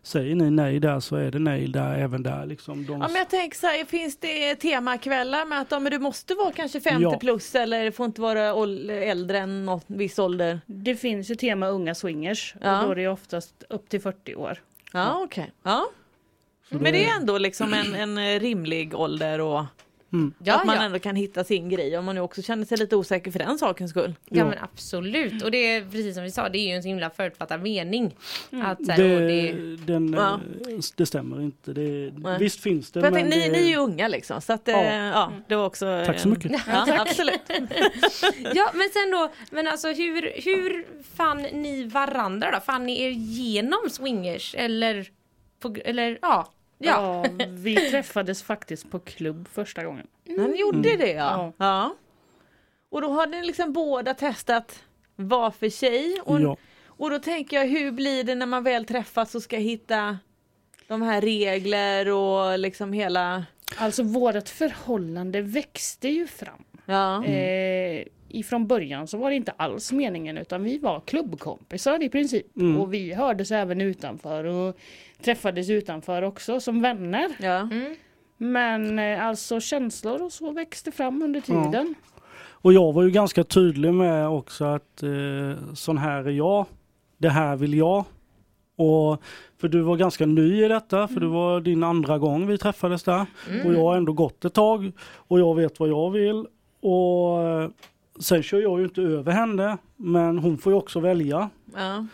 säger 0.03 0.35
ni 0.35 0.49
nej 0.51 0.79
där 0.79 0.99
så 0.99 1.15
är 1.15 1.31
det 1.31 1.39
nej 1.39 1.67
där 1.67 1.97
även 1.99 2.23
där 2.23 2.45
liksom. 2.45 2.85
De, 2.85 2.91
Ja 2.93 3.07
men 3.07 3.15
jag 3.15 3.29
tänker 3.29 3.57
så 3.57 3.67
här, 3.67 3.85
finns 3.85 4.17
det 4.17 4.55
temakvällar 4.55 5.45
med 5.45 5.61
att 5.61 5.71
ja, 5.71 5.79
men 5.79 5.91
du 5.91 5.99
måste 5.99 6.33
vara 6.35 6.51
kanske 6.51 6.81
50 6.81 7.03
Ja. 7.03 7.17
plus 7.19 7.55
eller 7.55 7.91
får 7.91 8.05
inte 8.05 8.21
vara 8.21 8.41
äldre 9.03 9.39
än 9.39 9.65
något 9.65 9.83
viss 9.87 10.19
ålder? 10.19 10.59
Det 10.65 10.95
finns 10.95 11.31
ju 11.31 11.35
tema 11.35 11.67
unga 11.67 11.95
swingers 11.95 12.55
Ja. 12.61 12.79
och 12.81 12.85
då 12.85 12.91
är 12.91 12.95
det 12.95 13.07
oftast 13.07 13.63
upp 13.69 13.89
till 13.89 14.01
40 14.01 14.35
år. 14.35 14.57
Ja 14.93 15.21
okej. 15.23 15.51
Ja. 15.63 15.85
så 16.69 16.75
Men 16.75 16.93
det 16.93 17.05
är 17.05 17.15
ändå 17.19 17.37
liksom 17.37 17.73
en, 17.73 17.95
en 17.95 18.17
eh, 18.17 18.39
rimlig 18.39 18.95
ålder 18.95 19.41
och 19.41 19.63
mm, 20.13 20.33
Ja, 20.43 20.55
att 20.55 20.65
man 20.65 20.75
ja. 20.75 20.83
ändå 20.83 20.99
kan 20.99 21.15
hitta 21.15 21.43
sin 21.43 21.69
grej 21.69 21.97
om 21.97 22.05
man 22.05 22.15
nu 22.15 22.21
också 22.21 22.41
känner 22.41 22.65
sig 22.65 22.77
lite 22.77 22.95
osäker 22.95 23.31
för 23.31 23.39
den 23.39 23.57
sakens 23.59 23.91
skull. 23.91 24.15
Ja 24.25 24.37
Ja. 24.37 24.45
men 24.45 24.57
absolut 24.61 25.43
och 25.43 25.51
det 25.51 25.57
är 25.75 25.81
precis 25.81 26.15
som 26.15 26.23
vi 26.23 26.31
sa 26.31 26.49
det 26.49 26.57
är 26.59 26.67
ju 26.67 26.73
en 26.73 26.81
så 26.83 26.87
himla 26.87 27.09
förutfattad 27.09 27.61
mening. 27.61 28.15
Att, 28.63 28.85
så 28.85 28.91
här, 28.91 28.97
det, 29.03 29.15
och 29.15 29.21
det, 29.21 29.75
den, 29.93 30.13
Ja. 30.13 30.39
eh, 30.69 30.77
det 30.95 31.05
stämmer 31.05 31.41
inte. 31.41 31.73
Det, 31.73 32.13
visst 32.39 32.59
finns 32.59 32.91
det 32.91 33.01
men 33.01 33.13
tänkte, 33.13 33.37
ni, 33.37 33.45
det, 33.45 33.51
ni 33.51 33.57
är 33.63 33.67
ju 33.69 33.75
unga 33.77 34.07
liksom 34.07 34.41
så 34.41 34.53
att 34.53 34.67
eh, 34.67 34.73
Ja. 34.75 34.93
ja, 35.11 35.31
det 35.47 35.55
var 35.55 35.65
också 35.65 36.03
Tack 36.05 36.19
så 36.19 36.27
mycket. 36.27 36.51
Ja, 36.67 37.01
absolut. 37.01 37.41
ja 38.53 38.71
men 38.73 38.89
sen 38.93 39.11
då, 39.11 39.31
men 39.51 39.67
alltså 39.67 39.87
hur, 39.87 40.21
hur 40.43 40.85
fann 41.15 41.37
ni 41.41 41.83
varandra 41.83 42.51
då? 42.51 42.59
Fann 42.59 42.83
ni 42.85 43.01
er 43.03 43.09
genom 43.09 43.89
swingers 43.89 44.55
eller, 44.57 45.07
på, 45.59 45.75
eller 45.85 46.19
ja. 46.21 46.53
Ja. 46.77 47.25
Ja, 47.39 47.45
vi 47.49 47.75
träffades 47.75 48.43
faktiskt 48.43 48.91
på 48.91 48.99
klubb 48.99 49.47
första 49.47 49.83
gången. 49.83 50.07
Men 50.23 50.51
ni 50.51 50.59
gjorde 50.59 50.97
det 50.97 51.11
ja. 51.11 51.53
Ja. 51.57 51.65
ja. 51.65 51.95
Och 52.89 53.01
då 53.01 53.07
har 53.07 53.27
ni 53.27 53.45
liksom 53.45 53.73
båda 53.73 54.13
testat 54.13 54.83
var 55.15 55.51
för 55.51 55.69
sig 55.69 56.21
och, 56.23 56.41
Ja. 56.41 56.57
och 56.87 57.09
då 57.09 57.19
tänker 57.19 57.57
jag 57.57 57.67
hur 57.67 57.91
blir 57.91 58.23
det 58.23 58.35
när 58.35 58.45
man 58.45 58.63
väl 58.63 58.85
träffas 58.85 59.35
och 59.35 59.43
ska 59.43 59.57
hitta 59.57 60.17
de 60.87 61.01
här 61.01 61.21
regler 61.21 62.07
och 62.09 62.59
liksom 62.59 62.93
hela 62.93 63.45
Alltså 63.77 64.03
vårt 64.03 64.49
förhållande 64.49 65.41
växte 65.41 66.07
ju 66.07 66.27
fram. 66.27 66.63
Ja. 66.85 67.25
Eh, 67.25 68.05
ifrån 68.29 68.67
början 68.67 69.07
så 69.07 69.17
var 69.17 69.29
det 69.29 69.35
inte 69.35 69.51
alls 69.51 69.91
meningen 69.91 70.37
utan 70.37 70.63
vi 70.63 70.77
var 70.77 70.99
klubbkompisar 70.99 72.03
i 72.03 72.09
princip. 72.09 72.57
Mm. 72.57 72.81
Och 72.81 72.93
vi 72.93 73.13
hördes 73.13 73.51
även 73.51 73.81
utanför 73.81 74.43
och 74.43 74.77
träffades 75.23 75.69
utanför 75.69 76.21
också 76.21 76.59
som 76.59 76.81
vänner. 76.81 77.29
Ja. 77.39 77.69
Men 78.37 78.99
eh, 78.99 79.25
alltså 79.25 79.59
känslor 79.59 80.21
och 80.21 80.31
så 80.31 80.51
växte 80.51 80.91
fram 80.91 81.21
under 81.21 81.41
Ja. 81.47 81.63
tiden. 81.65 81.95
Och 82.49 82.73
jag 82.73 82.93
var 82.93 83.03
ju 83.03 83.11
ganska 83.11 83.43
tydlig 83.43 83.93
med 83.93 84.27
också 84.27 84.65
att 84.65 85.03
eh, 85.03 85.73
sån 85.73 85.97
här 85.97 86.23
är 86.27 86.31
jag. 86.31 86.65
Det 87.17 87.29
här 87.29 87.55
vill 87.55 87.73
jag. 87.73 88.05
Och 88.77 89.21
för 89.57 89.67
du 89.67 89.81
var 89.81 89.95
ganska 89.97 90.25
ny 90.25 90.65
i 90.65 90.67
detta, 90.67 91.07
för 91.07 91.19
det 91.19 91.27
var 91.27 91.59
din 91.61 91.83
andra 91.83 92.17
gång 92.17 92.47
vi 92.47 92.57
träffades 92.57 93.03
där. 93.03 93.25
Och 93.65 93.73
jag 93.73 93.79
har 93.81 93.97
ändå 93.97 94.13
gått 94.13 94.45
ett 94.45 94.53
tag 94.53 94.91
och 95.15 95.39
jag 95.39 95.55
vet 95.55 95.79
vad 95.79 95.89
jag 95.89 96.11
vill. 96.11 96.45
Och 96.81 97.41
eh, 97.43 97.69
sen 98.19 98.43
kör 98.43 98.61
jag 98.61 98.79
ju 98.79 98.85
inte 98.85 99.01
över 99.01 99.31
henne, 99.31 99.77
men 99.95 100.37
hon 100.37 100.57
får 100.57 100.73
ju 100.73 100.77
också 100.77 100.99
välja. 100.99 101.49
Ja. 101.75 102.05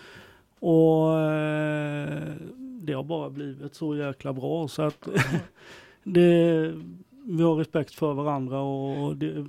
Och 0.60 1.20
eh, 1.20 2.34
det 2.58 2.94
har 2.94 3.04
bara 3.04 3.30
blivit 3.30 3.76
så 3.76 3.96
jäkla 3.96 4.34
bra 4.34 4.68
så 4.68 4.82
att 4.82 5.08
det, 6.04 6.72
vi 7.26 7.44
har 7.44 7.56
respekt 7.56 7.96
för 7.96 8.14
varandra 8.14 8.62
och 8.62 9.18
det, 9.18 9.46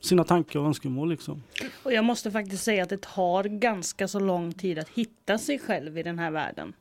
sina 0.00 0.24
tankar 0.24 0.60
och 0.60 0.66
önskemål 0.66 1.10
liksom. 1.10 1.42
Och 1.82 1.92
jag 1.92 2.04
måste 2.04 2.30
faktiskt 2.30 2.64
säga 2.64 2.82
att 2.82 2.88
det 2.88 3.02
tar 3.02 3.44
ganska 3.44 4.08
så 4.08 4.20
lång 4.20 4.52
tid 4.52 4.78
att 4.78 4.88
hitta 4.88 5.38
sig 5.38 5.58
själv 5.58 5.98
i 5.98 6.02
den 6.02 6.18
här 6.18 6.30
världen. 6.30 6.72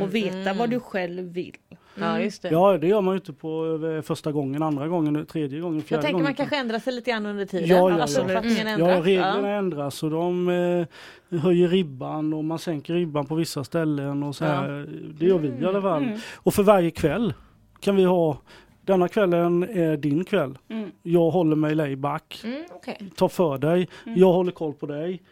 Och 0.00 0.14
veta 0.14 0.52
vad 0.52 0.70
du 0.70 0.80
själv 0.80 1.24
vill. 1.32 1.56
Ja, 2.00 2.20
just 2.20 2.42
det. 2.42 2.48
Ja, 2.48 2.78
det 2.78 2.86
gör 2.86 3.00
man 3.00 3.14
ju 3.14 3.18
inte 3.18 3.32
på 3.32 3.64
över 3.64 4.02
första 4.02 4.32
gången, 4.32 4.62
andra 4.62 4.88
gången, 4.88 5.26
tredje 5.26 5.60
gången, 5.60 5.78
Jag 5.78 5.86
fjärde 5.86 6.02
tänker 6.02 6.12
gången. 6.12 6.24
man 6.24 6.34
kanske 6.34 6.56
ändrar 6.56 6.78
sig 6.78 6.92
lite 6.92 7.10
grann 7.10 7.26
under 7.26 7.46
tiden. 7.46 7.68
Ja, 7.68 7.90
ja, 7.90 8.02
alltså 8.02 8.20
ja. 8.20 8.26
uppfattningen 8.26 8.78
Ja, 8.78 9.00
reglerna 9.02 9.48
ändras 9.48 10.02
och 10.02 10.10
de 10.10 10.48
eh, 10.48 11.38
höjer 11.40 11.68
ribban 11.68 12.32
och 12.32 12.44
man 12.44 12.58
sänker 12.58 12.94
ribban 12.94 13.26
på 13.26 13.34
vissa 13.34 13.64
ställen 13.64 14.22
och 14.22 14.36
så 14.36 14.44
här. 14.44 14.88
Det 15.18 15.26
gör 15.26 15.38
vi 15.38 15.48
i 15.48 15.66
alla 15.66 15.82
fall. 15.82 16.02
Mm. 16.02 16.18
Och 16.36 16.54
för 16.54 16.62
varje 16.62 16.90
kväll 16.90 17.34
kan 17.80 17.96
vi 17.96 18.04
ha 18.04 18.38
denna 18.88 19.08
kvällen 19.08 19.62
är 19.62 19.96
din 19.96 20.24
kväll. 20.24 20.58
Mm. 20.68 20.90
Jag 21.02 21.30
håller 21.30 21.56
mig 21.56 21.74
layback. 21.74 22.40
Mm, 22.44 22.64
okej. 22.74 22.98
Ta 23.16 23.28
för 23.28 23.58
dig. 23.58 23.88
Jag 24.04 24.32
håller 24.32 24.52
koll 24.52 24.72
på 24.72 24.86
dig. 24.86 25.22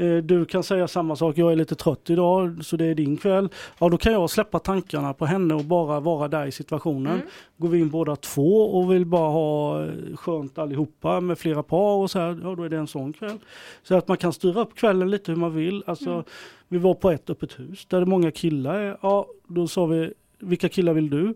Eh, 0.00 0.16
Du 0.24 0.44
kan 0.44 0.62
säga 0.62 0.88
samma 0.88 1.16
sak. 1.16 1.38
Jag 1.38 1.52
är 1.52 1.56
lite 1.56 1.74
trött 1.74 2.10
idag 2.10 2.64
så 2.64 2.76
det 2.76 2.84
är 2.84 2.94
din 2.94 3.16
kväll. 3.16 3.48
Ja 3.78 3.88
då 3.88 3.96
kan 3.98 4.12
jag 4.12 4.30
släppa 4.30 4.58
tankarna 4.58 5.14
på 5.14 5.26
henne 5.26 5.54
och 5.54 5.64
bara 5.64 6.00
vara 6.00 6.28
där 6.28 6.46
i 6.46 6.52
situationen. 6.52 7.20
Går 7.56 7.68
vi 7.68 7.78
in 7.80 7.90
båda 7.90 8.16
två 8.16 8.78
och 8.78 8.92
vill 8.92 9.06
bara 9.06 9.30
ha 9.30 9.82
eh, 9.84 9.90
skönt 10.16 10.58
allihopa 10.58 11.20
med 11.20 11.38
flera 11.38 11.62
par 11.62 11.96
och 11.96 12.10
så 12.10 12.18
här. 12.18 12.40
Ja 12.42 12.54
då 12.54 12.62
är 12.62 12.68
det 12.68 12.76
en 12.76 12.86
sån 12.86 13.12
kväll. 13.12 13.38
Så 13.82 13.94
att 13.96 14.08
man 14.08 14.16
kan 14.16 14.32
styra 14.32 14.60
upp 14.60 14.74
kvällen 14.74 15.10
lite 15.10 15.32
hur 15.32 15.38
man 15.38 15.54
vill. 15.54 15.82
Alltså, 15.86 16.24
Vi 16.68 16.78
var 16.78 16.94
på 16.94 17.10
ett 17.10 17.30
öppet 17.30 17.58
hus 17.58 17.86
där 17.86 18.00
det 18.00 18.06
många 18.06 18.30
killar 18.30 18.74
är. 18.74 18.96
Ja 19.02 19.26
då 19.48 19.68
sa 19.68 19.86
vi 19.86 20.12
vilka 20.38 20.68
killar 20.68 20.92
vill 20.92 21.10
du? 21.10 21.34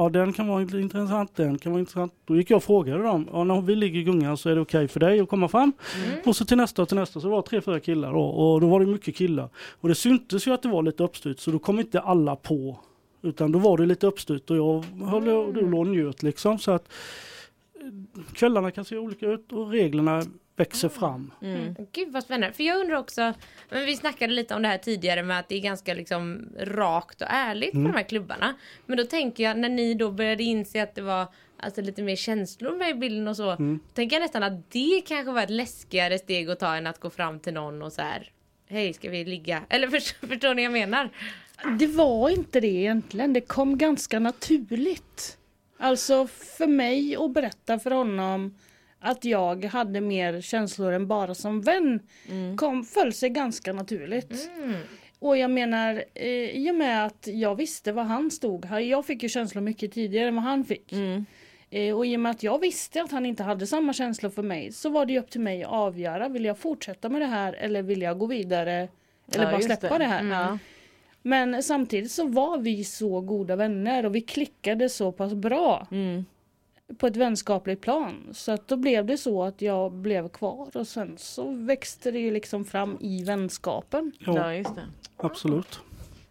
Ja 0.00 0.08
den 0.08 0.32
kan 0.32 0.48
vara 0.48 0.62
intressant, 0.62 1.36
den 1.36 1.58
kan 1.58 1.72
vara 1.72 1.80
intressant. 1.80 2.12
Då 2.24 2.36
gick 2.36 2.50
jag 2.50 2.56
och 2.56 2.64
frågade 2.64 3.02
dem. 3.02 3.28
Ja, 3.32 3.44
när 3.44 3.60
vi 3.60 3.76
ligger 3.76 4.00
i 4.00 4.02
gungan 4.02 4.36
så 4.36 4.50
är 4.50 4.54
det 4.54 4.60
okej 4.60 4.88
för 4.88 5.00
dig 5.00 5.20
att 5.20 5.28
komma 5.28 5.48
fram. 5.48 5.72
Och 6.26 6.36
så 6.36 6.44
till 6.44 6.56
nästa 6.56 6.82
och 6.82 6.88
till 6.88 6.96
nästa 6.96 7.20
så 7.20 7.28
var 7.28 7.42
det 7.42 7.48
tre, 7.48 7.60
fyra 7.60 7.80
killar 7.80 8.12
då. 8.12 8.20
Och 8.20 8.60
då 8.60 8.66
var 8.66 8.80
det 8.80 8.86
mycket 8.86 9.16
killar. 9.16 9.48
Och 9.56 9.88
det 9.88 9.94
syntes 9.94 10.46
ju 10.46 10.52
att 10.52 10.62
det 10.62 10.68
var 10.68 10.82
lite 10.82 11.02
uppstyrt 11.02 11.38
så 11.38 11.50
då 11.50 11.58
kom 11.58 11.80
inte 11.80 12.00
alla 12.00 12.36
på. 12.36 12.78
Utan 13.22 13.52
då 13.52 13.58
var 13.58 13.78
det 13.78 13.86
lite 13.86 14.06
uppstyrt 14.06 14.50
och 14.50 14.56
jag 14.56 14.84
höll 15.06 15.28
och 15.28 15.54
du 15.54 15.70
låg 15.70 15.80
och 15.80 15.86
njöt 15.86 16.22
liksom. 16.22 16.58
Så 16.58 16.70
att 16.70 16.92
eh, 17.80 18.22
kvällarna 18.32 18.70
kan 18.70 18.84
se 18.84 18.98
olika 18.98 19.26
ut 19.26 19.52
och 19.52 19.70
reglerna 19.70 20.22
växer 20.58 20.88
fram. 20.88 21.30
Gud 21.92 22.12
vad 22.12 22.22
spännande. 22.22 22.56
För 22.56 22.64
jag 22.64 22.80
undrar 22.80 22.96
också, 22.96 23.34
men 23.70 23.86
vi 23.86 23.96
snackade 23.96 24.32
lite 24.32 24.54
om 24.54 24.62
det 24.62 24.68
här 24.68 24.78
tidigare 24.78 25.22
med 25.22 25.38
att 25.38 25.48
det 25.48 25.54
är 25.54 25.60
ganska 25.60 25.94
liksom 25.94 26.48
rakt 26.58 27.22
och 27.22 27.28
ärligt 27.30 27.72
på 27.72 27.78
de 27.78 27.94
här 27.94 28.02
klubbarna. 28.02 28.54
Men 28.86 28.96
då 28.96 29.04
tänker 29.04 29.44
jag 29.44 29.58
när 29.58 29.68
ni 29.68 29.94
då 29.94 30.10
började 30.10 30.42
inse 30.42 30.82
att 30.82 30.94
det 30.94 31.02
var 31.02 31.26
alltså 31.60 31.80
lite 31.80 32.02
mer 32.02 32.16
känslor 32.16 32.76
med 32.76 32.90
i 32.90 32.94
bilden 32.94 33.28
och 33.28 33.36
så. 33.36 33.56
Tänker 33.94 34.16
jag 34.16 34.20
nästan 34.22 34.42
att 34.42 34.70
det 34.70 35.02
kanske 35.06 35.32
var 35.32 35.42
ett 35.42 35.50
läskigare 35.50 36.18
steg 36.18 36.50
att 36.50 36.58
ta 36.60 36.76
än 36.76 36.86
att 36.86 37.00
gå 37.00 37.10
fram 37.10 37.40
till 37.40 37.54
någon 37.54 37.82
och 37.82 37.92
så 37.92 38.02
här. 38.02 38.30
Hej 38.68 38.92
ska 38.92 39.10
vi 39.10 39.24
ligga? 39.24 39.62
Eller 39.68 39.88
förstår, 39.88 40.26
förstår 40.26 40.54
ni 40.54 40.62
vad 40.68 40.78
jag 40.78 40.88
menar? 40.88 41.10
Det 41.78 41.86
var 41.86 42.30
inte 42.30 42.60
det 42.60 42.66
egentligen. 42.66 43.32
Det 43.32 43.40
kom 43.40 43.78
ganska 43.78 44.18
naturligt. 44.18 45.38
Alltså 45.78 46.26
för 46.26 46.66
mig 46.66 47.16
att 47.16 47.30
berätta 47.30 47.78
för 47.78 47.90
honom 47.90 48.54
att 49.00 49.24
jag 49.24 49.64
hade 49.64 50.00
mer 50.00 50.40
känslor 50.40 50.92
än 50.92 51.06
bara 51.06 51.34
som 51.34 51.60
vän 51.60 52.00
kom, 52.56 52.84
föll 52.84 53.12
sig 53.12 53.30
ganska 53.30 53.72
naturligt. 53.72 54.50
Och 55.18 55.36
jag 55.36 55.50
menar, 55.50 56.04
eh, 56.14 56.26
i 56.50 56.70
och 56.70 56.74
med 56.74 57.06
att 57.06 57.26
jag 57.32 57.54
visste 57.54 57.92
var 57.92 58.02
han 58.02 58.30
stod. 58.30 58.64
här- 58.64 58.80
Jag 58.80 59.06
fick 59.06 59.22
ju 59.22 59.28
känslor 59.28 59.62
mycket 59.62 59.92
tidigare 59.92 60.28
än 60.28 60.34
vad 60.34 60.44
han 60.44 60.64
fick. 60.64 60.92
Eh, 61.70 61.96
och 61.96 62.06
i 62.06 62.16
och 62.16 62.20
med 62.20 62.30
att 62.30 62.42
jag 62.42 62.58
visste 62.60 63.02
att 63.02 63.10
han 63.10 63.26
inte 63.26 63.42
hade 63.42 63.66
samma 63.66 63.92
känslor 63.92 64.30
för 64.30 64.42
mig 64.42 64.72
så 64.72 64.88
var 64.90 65.06
det 65.06 65.12
ju 65.12 65.18
upp 65.18 65.30
till 65.30 65.40
mig 65.40 65.64
att 65.64 65.70
avgöra. 65.70 66.28
Vill 66.28 66.44
jag 66.44 66.58
fortsätta 66.58 67.08
med 67.08 67.20
det 67.20 67.26
här 67.26 67.52
eller 67.52 67.82
vill 67.82 68.02
jag 68.02 68.18
gå 68.18 68.26
vidare? 68.26 68.88
Eller 69.34 69.44
Ja, 69.44 69.50
bara 69.50 69.60
släppa 69.60 69.98
det, 69.98 70.04
här? 70.04 70.24
Ja. 70.24 70.58
Men 71.22 71.62
samtidigt 71.62 72.10
så 72.10 72.26
var 72.28 72.58
vi 72.58 72.84
så 72.84 73.20
goda 73.20 73.56
vänner 73.56 74.06
och 74.06 74.14
vi 74.14 74.20
klickade 74.20 74.88
så 74.88 75.12
pass 75.12 75.34
bra. 75.34 75.86
Mm. 75.90 76.24
På 76.98 77.06
ett 77.06 77.16
vänskapligt 77.16 77.82
plan. 77.82 78.28
Så 78.32 78.52
att 78.52 78.68
då 78.68 78.76
blev 78.76 79.06
det 79.06 79.18
så 79.18 79.44
att 79.44 79.62
jag 79.62 79.92
blev 79.92 80.28
kvar 80.28 80.76
och 80.76 80.86
sen 80.86 81.18
så 81.18 81.50
växte 81.50 82.10
det 82.10 82.18
ju 82.18 82.30
liksom 82.30 82.64
fram 82.64 82.96
i 83.00 83.24
vänskapen. 83.24 84.12
Ja, 84.18 84.36
ja, 84.36 84.54
just 84.54 84.74
det. 84.74 84.86
absolut. 85.16 85.80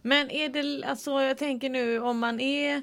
Men 0.02 0.30
är 0.30 0.48
det, 0.48 0.86
alltså 0.86 1.10
jag 1.10 1.38
tänker 1.38 1.70
nu 1.70 2.00
om 2.00 2.18
man 2.18 2.40
är 2.40 2.82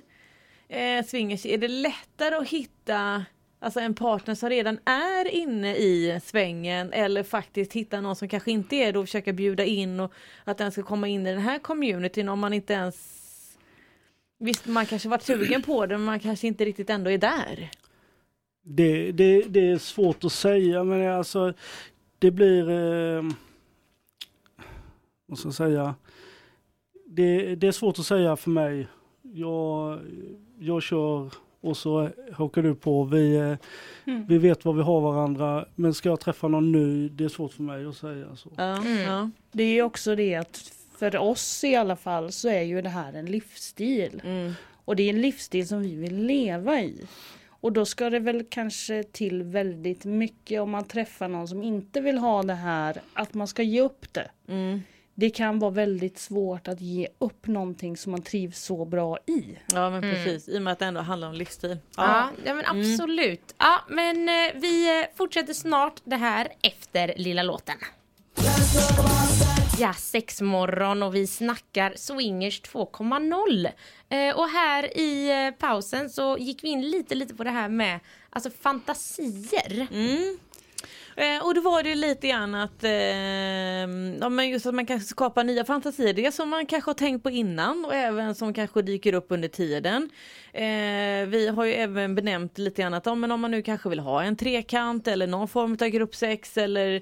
eh, 0.67 1.05
swingers, 1.05 1.45
är 1.45 1.57
det 1.57 1.67
lättare 1.67 2.35
att 2.35 2.49
hitta 2.49 3.25
alltså 3.59 3.79
en 3.79 3.95
partner 3.95 4.35
som 4.35 4.49
redan 4.49 4.79
är 4.85 5.27
inne 5.27 5.75
i 5.75 6.19
svängen 6.23 6.93
eller 6.93 7.23
faktiskt 7.23 7.73
hitta 7.73 8.01
någon 8.01 8.15
som 8.15 8.27
kanske 8.27 8.51
inte 8.51 8.75
är 8.75 8.93
det 8.93 8.99
och 8.99 9.05
försöka 9.05 9.33
bjuda 9.33 9.63
in 9.63 9.99
och 9.99 10.13
att 10.43 10.57
den 10.57 10.71
ska 10.71 10.83
komma 10.83 11.07
in 11.07 11.27
i 11.27 11.31
den 11.31 11.41
här 11.41 11.59
communityn 11.59 12.29
om 12.29 12.39
man 12.39 12.53
inte 12.53 12.73
ens 12.73 13.14
Visst 14.37 14.65
man 14.65 14.85
kanske 14.85 15.09
varit 15.09 15.23
sugen 15.23 15.61
på 15.61 15.85
det 15.85 15.97
men 15.97 16.05
man 16.05 16.19
kanske 16.19 16.47
inte 16.47 16.65
riktigt 16.65 16.89
ändå 16.89 17.11
är 17.11 17.17
där. 17.17 17.69
Det, 18.63 19.11
det, 19.11 19.41
det 19.41 19.69
är 19.69 19.77
svårt 19.77 20.23
att 20.23 20.31
säga 20.31 20.83
men 20.83 21.11
alltså 21.11 21.53
det 22.19 22.31
blir, 22.31 22.69
eh, 22.69 23.23
vad 25.25 25.39
ska 25.39 25.47
jag 25.47 25.55
säga, 25.55 25.95
det, 27.05 27.55
det 27.55 27.67
är 27.67 27.71
svårt 27.71 27.99
att 27.99 28.05
säga 28.05 28.35
för 28.35 28.49
mig. 28.49 28.87
Jag, 29.21 29.99
jag 30.59 30.83
kör 30.83 31.31
och 31.61 31.77
så 31.77 32.09
hakar 32.33 32.61
du 32.61 32.75
på. 32.75 33.03
Vi, 33.03 33.35
eh, 33.35 33.55
vi 34.27 34.37
vet 34.37 34.65
vad 34.65 34.75
vi 34.75 34.81
har 34.81 35.01
varandra 35.01 35.65
men 35.75 35.93
ska 35.93 36.09
jag 36.09 36.19
träffa 36.19 36.47
någon 36.47 36.71
ny, 36.71 37.09
det 37.09 37.23
är 37.23 37.29
svårt 37.29 37.53
för 37.53 37.63
mig 37.63 37.85
att 37.85 37.97
säga 37.97 38.35
så. 38.35 38.49
Ja, 38.57 38.85
ja. 38.85 39.29
Det 39.51 39.63
är 39.63 39.73
ju 39.73 39.81
också 39.81 40.15
det 40.15 40.35
att 40.35 40.71
för 40.99 41.17
oss 41.17 41.63
i 41.63 41.75
alla 41.75 41.95
fall 41.95 42.31
så 42.31 42.49
är 42.49 42.61
ju 42.61 42.81
det 42.81 42.89
här 42.89 43.13
en 43.13 43.25
livsstil. 43.25 44.21
Mm. 44.23 44.53
Och 44.85 44.95
det 44.95 45.03
är 45.03 45.09
en 45.09 45.21
livsstil 45.21 45.67
som 45.67 45.81
vi 45.81 45.95
vill 45.95 46.25
leva 46.25 46.81
i. 46.81 47.05
Och 47.47 47.71
då 47.71 47.85
ska 47.85 48.09
det 48.09 48.19
väl 48.19 48.45
kanske 48.49 49.03
till 49.03 49.43
väldigt 49.43 50.05
mycket 50.05 50.61
om 50.61 50.71
man 50.71 50.83
träffar 50.83 51.27
någon 51.27 51.47
som 51.47 51.63
inte 51.63 52.01
vill 52.01 52.17
ha 52.17 52.43
det 52.43 52.53
här, 52.53 53.01
att 53.13 53.33
man 53.33 53.47
ska 53.47 53.63
ge 53.63 53.81
upp 53.81 54.13
det. 54.13 54.31
Mm. 54.47 54.81
Det 55.17 55.29
kan 55.29 55.59
vara 55.59 55.71
väldigt 55.71 56.19
svårt 56.19 56.67
att 56.67 56.81
ge 56.81 57.07
upp 57.17 57.47
någonting 57.47 57.97
som 57.97 58.11
man 58.11 58.21
trivs 58.21 58.63
så 58.63 58.85
bra 58.85 59.17
i. 59.25 59.57
ja 59.73 59.89
men 59.89 60.01
precis 60.01 60.49
i 60.49 60.57
och 60.57 60.61
med 60.61 60.73
att 60.73 60.79
det 60.79 60.85
ändå 60.85 61.01
handlar 61.01 61.27
om 61.27 61.33
livsstil. 61.33 61.77
Ja, 61.97 62.29
ja 62.45 62.53
men 62.53 62.65
absolut. 62.65 63.55
Ja, 63.57 63.81
men 63.89 64.29
eh, 64.29 64.61
vi 64.61 64.99
eh, 65.01 65.05
fortsätter 65.15 65.53
snart 65.53 66.01
det 66.03 66.15
här 66.15 66.47
efter 66.61 67.13
lilla 67.17 67.43
låten. 67.43 67.77
Ja, 69.79 69.93
sexmorgon 69.93 71.03
och 71.03 71.15
vi 71.15 71.27
snackar 71.27 71.93
Swingers 71.95 72.61
2.0. 72.61 73.69
Eh, 74.09 74.37
och 74.37 74.47
här 74.47 74.97
i 74.97 75.45
eh, 75.47 75.51
pausen 75.59 76.09
så 76.09 76.37
gick 76.37 76.63
vi 76.63 76.67
in 76.67 76.89
lite, 76.89 77.15
lite 77.15 77.35
på 77.35 77.43
det 77.43 77.49
här 77.49 77.69
med 77.69 77.99
alltså 78.29 78.49
fantasier. 78.61 79.87
Mm. 79.91 80.37
Eh, 81.17 81.45
och 81.45 81.55
då 81.55 81.61
var 81.61 81.83
det 81.83 81.89
ju 81.89 81.95
lite 81.95 82.27
grann 82.27 82.55
att, 82.55 82.83
eh, 82.83 82.91
ja, 84.19 84.29
men 84.29 84.49
just 84.49 84.65
att 84.65 84.75
man 84.75 84.85
kanske 84.85 85.07
skapar 85.07 85.43
nya 85.43 85.65
fantasier. 85.65 86.13
Det 86.13 86.31
som 86.31 86.49
man 86.49 86.65
kanske 86.65 86.89
har 86.89 86.95
tänkt 86.95 87.23
på 87.23 87.29
innan 87.29 87.85
och 87.85 87.95
även 87.95 88.35
som 88.35 88.53
kanske 88.53 88.81
dyker 88.81 89.13
upp 89.13 89.25
under 89.29 89.47
tiden. 89.47 90.09
Eh, 90.53 91.27
vi 91.27 91.51
har 91.55 91.65
ju 91.65 91.73
även 91.73 92.15
benämnt 92.15 92.57
lite 92.57 92.81
grann 92.81 92.93
att 92.93 93.05
ja, 93.05 93.15
men 93.15 93.31
om 93.31 93.41
man 93.41 93.51
nu 93.51 93.61
kanske 93.61 93.89
vill 93.89 93.99
ha 93.99 94.23
en 94.23 94.35
trekant 94.35 95.07
eller 95.07 95.27
någon 95.27 95.47
form 95.47 95.77
av 95.81 95.87
gruppsex 95.87 96.57
eller 96.57 97.01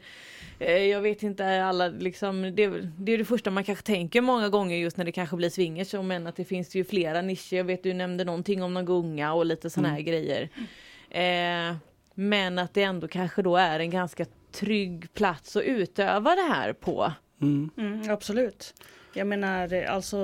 jag 0.59 1.01
vet 1.01 1.23
inte 1.23 1.63
alla 1.63 1.87
liksom, 1.87 2.41
det, 2.41 2.67
det 2.97 3.11
är 3.11 3.17
det 3.17 3.25
första 3.25 3.51
man 3.51 3.63
kanske 3.63 3.85
tänker 3.85 4.21
många 4.21 4.49
gånger 4.49 4.77
just 4.77 4.97
när 4.97 5.05
det 5.05 5.11
kanske 5.11 5.35
blir 5.35 5.49
swingers. 5.49 5.93
Men 5.93 6.27
att 6.27 6.35
det 6.35 6.45
finns 6.45 6.75
ju 6.75 6.83
flera 6.83 7.21
nischer. 7.21 7.53
Jag 7.57 7.63
vet 7.63 7.83
du 7.83 7.93
nämnde 7.93 8.23
någonting 8.23 8.63
om 8.63 8.73
någon 8.73 8.85
gunga 8.85 9.33
och 9.33 9.45
lite 9.45 9.69
såna 9.69 9.89
här 9.89 10.01
grejer. 10.01 10.49
Eh, 11.09 11.75
men 12.15 12.59
att 12.59 12.73
det 12.73 12.83
ändå 12.83 13.07
kanske 13.07 13.41
då 13.41 13.57
är 13.57 13.79
en 13.79 13.89
ganska 13.89 14.25
trygg 14.51 15.13
plats 15.13 15.55
att 15.55 15.63
utöva 15.63 16.35
det 16.35 16.53
här 16.53 16.73
på. 16.73 17.13
Mm. 17.41 17.69
Mm, 17.77 18.09
absolut. 18.09 18.73
Jag 19.13 19.27
menar 19.27 19.73
eh, 19.73 19.93
alltså 19.93 20.17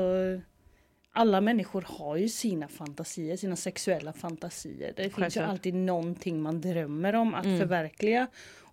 alla 1.13 1.41
människor 1.41 1.85
har 1.87 2.15
ju 2.15 2.29
sina 2.29 2.67
fantasier, 2.67 3.37
sina 3.37 3.55
sexuella 3.55 4.13
fantasier. 4.13 4.93
Det 4.95 5.03
finns 5.03 5.17
ju 5.17 5.21
Självklart. 5.21 5.49
alltid 5.49 5.73
någonting 5.73 6.41
man 6.41 6.61
drömmer 6.61 7.15
om 7.15 7.33
att 7.33 7.43
förverkliga. 7.43 8.27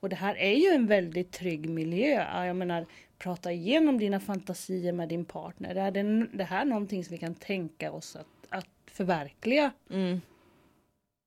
Och 0.06 0.10
det 0.10 0.16
här 0.16 0.36
är 0.36 0.54
ju 0.54 0.68
en 0.68 0.86
väldigt 0.86 1.32
trygg 1.32 1.70
miljö. 1.70 2.26
Ja, 2.32 2.46
Jag 2.46 2.56
menar, 2.56 2.86
prata 3.18 3.52
igenom 3.52 3.98
dina 3.98 4.20
fantasier 4.20 4.92
med 4.92 5.08
din 5.08 5.25
partner. 5.25 5.75
Det, 5.75 5.80
är 5.80 5.90
det, 5.90 6.26
det 6.32 6.44
här 6.44 6.60
är 6.60 6.64
någonting 6.64 7.04
som 7.04 7.12
vi 7.12 7.18
kan 7.18 7.34
tänka 7.34 7.92
oss 7.92 8.16
att, 8.16 8.26
att 8.48 8.68
förverkliga. 8.86 9.72
Mm. 9.90 10.20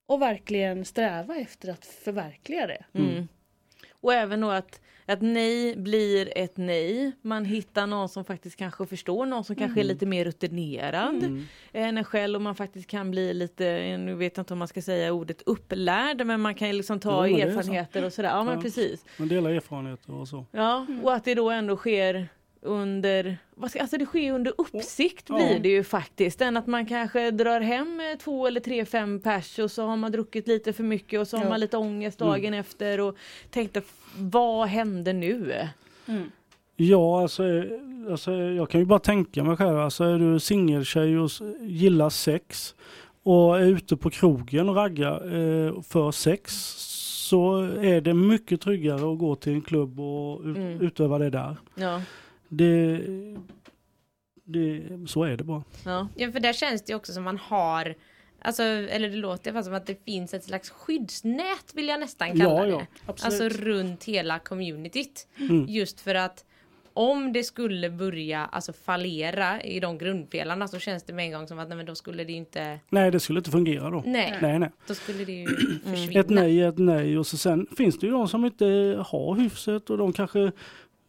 Och 0.08 0.22
verkligen 0.22 0.86
sträva 0.86 1.36
efter 1.36 1.70
att 1.70 1.86
förverkliga 1.86 2.68
det. 2.68 2.86
Mm. 2.94 3.28
Och 3.92 4.14
även 4.14 4.42
då 4.42 4.50
att, 4.50 4.82
att 5.10 5.22
nej 5.22 5.76
blir 5.76 6.38
ett 6.38 6.58
nej. 6.58 7.12
Man 7.22 7.46
hittar 7.46 7.88
någon 7.88 8.10
som 8.10 8.26
faktiskt 8.26 8.56
kanske 8.56 8.86
förstår, 8.86 9.26
någon 9.26 9.44
som 9.44 9.56
kanske 9.56 9.80
är 9.80 9.84
lite 9.84 10.06
mer 10.06 10.26
rutinerad 10.26 11.24
än 11.74 11.98
en 11.98 12.04
själv 12.04 12.36
och 12.36 12.42
man 12.42 12.56
faktiskt 12.56 12.88
kan 12.90 13.12
bli 13.12 13.34
lite, 13.34 13.98
nu 13.98 14.16
vet 14.16 14.38
jag 14.38 14.42
inte 14.42 14.54
om 14.54 14.60
man 14.60 14.68
ska 14.68 14.82
säga 14.82 15.14
ordet 15.14 15.42
upplärd, 15.46 16.26
men 16.26 16.42
man 16.42 16.56
kan 16.56 16.68
ju 16.68 16.74
liksom 16.74 17.00
ta 17.00 17.28
Jo, 17.28 17.38
men 17.38 17.48
är 17.48 17.52
så. 17.52 17.58
erfarenheter 17.60 18.06
och 18.06 18.14
sådär. 18.14 18.30
Ja 18.30 18.44
men 18.44 18.56
Ja. 18.56 18.62
precis. 18.62 19.06
Man 19.20 19.28
delar 19.28 19.50
erfarenheter 19.52 20.14
och 20.14 20.28
så. 20.28 20.46
Ja, 20.52 20.86
och 21.04 21.14
att 21.14 21.26
det 21.26 21.36
då 21.36 21.50
ändå 21.50 21.78
sker 21.78 22.28
under, 22.62 23.38
vad 23.56 23.70
ska, 23.72 23.82
alltså 23.82 23.98
det 23.98 24.06
sker 24.06 24.34
under 24.34 24.54
uppsikt 24.58 25.26
Ja. 25.30 25.36
blir 25.36 25.60
det 25.60 25.70
ju 25.70 25.84
faktiskt. 25.84 26.42
Än 26.42 26.58
att 26.58 26.68
man 26.68 26.86
kanske 26.86 27.32
drar 27.32 27.62
hem 27.62 28.00
eh, 28.00 28.18
två 28.18 28.48
eller 28.48 28.60
tre, 28.60 28.86
fem 28.86 29.20
pers 29.20 29.60
och 29.60 29.72
så 29.72 29.86
har 29.86 29.98
man 29.98 30.12
druckit 30.12 30.48
lite 30.48 30.74
för 30.74 30.84
mycket 30.84 31.20
och 31.20 31.28
så 31.28 31.38
har 31.38 31.44
Ja. 31.44 31.50
man 31.50 31.60
lite 31.60 31.78
ångest 31.78 32.20
dagen 32.20 32.54
efter 32.54 33.00
och 33.00 33.16
tänkte 33.50 33.82
vad 34.18 34.68
hände 34.68 35.14
nu? 35.14 35.54
Ja, 36.76 37.22
alltså, 37.22 37.44
eh, 37.48 37.64
alltså 38.12 38.32
jag 38.34 38.70
kan 38.70 38.80
ju 38.80 38.86
bara 38.86 39.00
tänka 39.00 39.44
mig 39.44 39.58
själv. 39.58 39.80
Alltså 39.80 40.04
är 40.04 40.20
du 40.20 40.40
singeltjej 40.40 41.18
och 41.20 41.30
gillar 41.62 42.10
sex 42.10 42.76
och 43.24 43.60
är 43.60 43.66
ute 43.66 43.98
på 43.98 44.10
krogen 44.10 44.70
och 44.70 44.76
raggar 44.76 45.14
eh, 45.26 45.82
för 45.82 46.12
sex 46.12 46.54
så 47.30 47.58
är 47.82 48.02
det 48.02 48.14
mycket 48.14 48.62
tryggare 48.62 49.12
att 49.14 49.20
gå 49.20 49.36
till 49.36 49.54
en 49.54 49.62
klubb 49.62 50.00
och 50.00 50.42
ut, 50.46 50.58
Mm. 50.58 50.82
utöva 50.82 51.18
det 51.18 51.30
där. 51.30 51.58
Ja, 51.76 52.02
Det, 52.50 53.02
det, 54.44 54.84
så 55.08 55.24
är 55.24 55.38
det 55.38 55.44
bara. 55.44 55.64
ja. 55.86 56.08
Ja, 56.16 56.32
för 56.32 56.40
där 56.40 56.54
känns 56.54 56.82
det 56.86 56.96
också 56.96 57.14
som 57.14 57.24
man 57.24 57.38
har 57.38 57.96
Alltså, 58.42 58.64
eller 58.64 59.10
det 59.10 59.16
låter 59.16 59.62
som 59.62 59.74
att 59.74 59.86
det 59.86 60.06
finns 60.06 60.34
ett 60.34 60.44
slags 60.44 60.70
skyddsnät 60.70 61.72
vill 61.74 61.88
jag 61.88 62.00
nästan 62.00 62.28
kalla 62.40 62.44
Ja, 62.44 62.78
det. 62.78 62.88
ja. 63.08 63.14
Alltså 63.24 63.50
runt 63.50 64.04
hela 64.04 64.40
communityt. 64.40 65.28
Mm. 65.40 65.66
Just 65.68 66.00
för 66.00 66.16
att 66.16 66.46
om 66.94 67.34
det 67.34 67.44
skulle 67.44 67.90
börja 67.90 68.46
alltså 68.46 68.74
fallera 68.74 69.62
i 69.64 69.80
de 69.80 69.98
grundpelarna 69.98 70.68
så 70.68 70.80
känns 70.80 71.04
det 71.04 71.14
med 71.14 71.26
en 71.26 71.32
gång 71.32 71.48
som 71.48 71.60
att 71.60 71.68
nej, 71.68 71.78
men 71.78 71.86
då 71.86 71.96
skulle 71.96 72.24
det 72.24 72.34
inte 72.34 72.80
Nej, 72.90 73.12
det 73.12 73.20
skulle 73.20 73.40
inte 73.40 73.52
fungera 73.52 73.90
då. 73.90 74.04
Nej, 74.06 74.38
Nej, 74.42 74.60
nej. 74.60 74.70
då 74.88 74.94
skulle 74.96 75.26
det 75.26 75.32
ju 75.32 75.48
försvinna. 75.86 76.20
Ett 76.20 76.30
nej 76.30 76.62
är 76.62 76.70
ett 76.70 76.78
nej 76.78 77.18
och 77.18 77.28
så 77.28 77.38
sen 77.38 77.68
finns 77.78 78.00
det 78.00 78.06
ju 78.06 78.12
de 78.12 78.28
som 78.28 78.46
inte 78.46 78.66
har 79.08 79.36
hyfset 79.36 79.90
och 79.90 79.98
de 79.98 80.14
kanske 80.14 80.52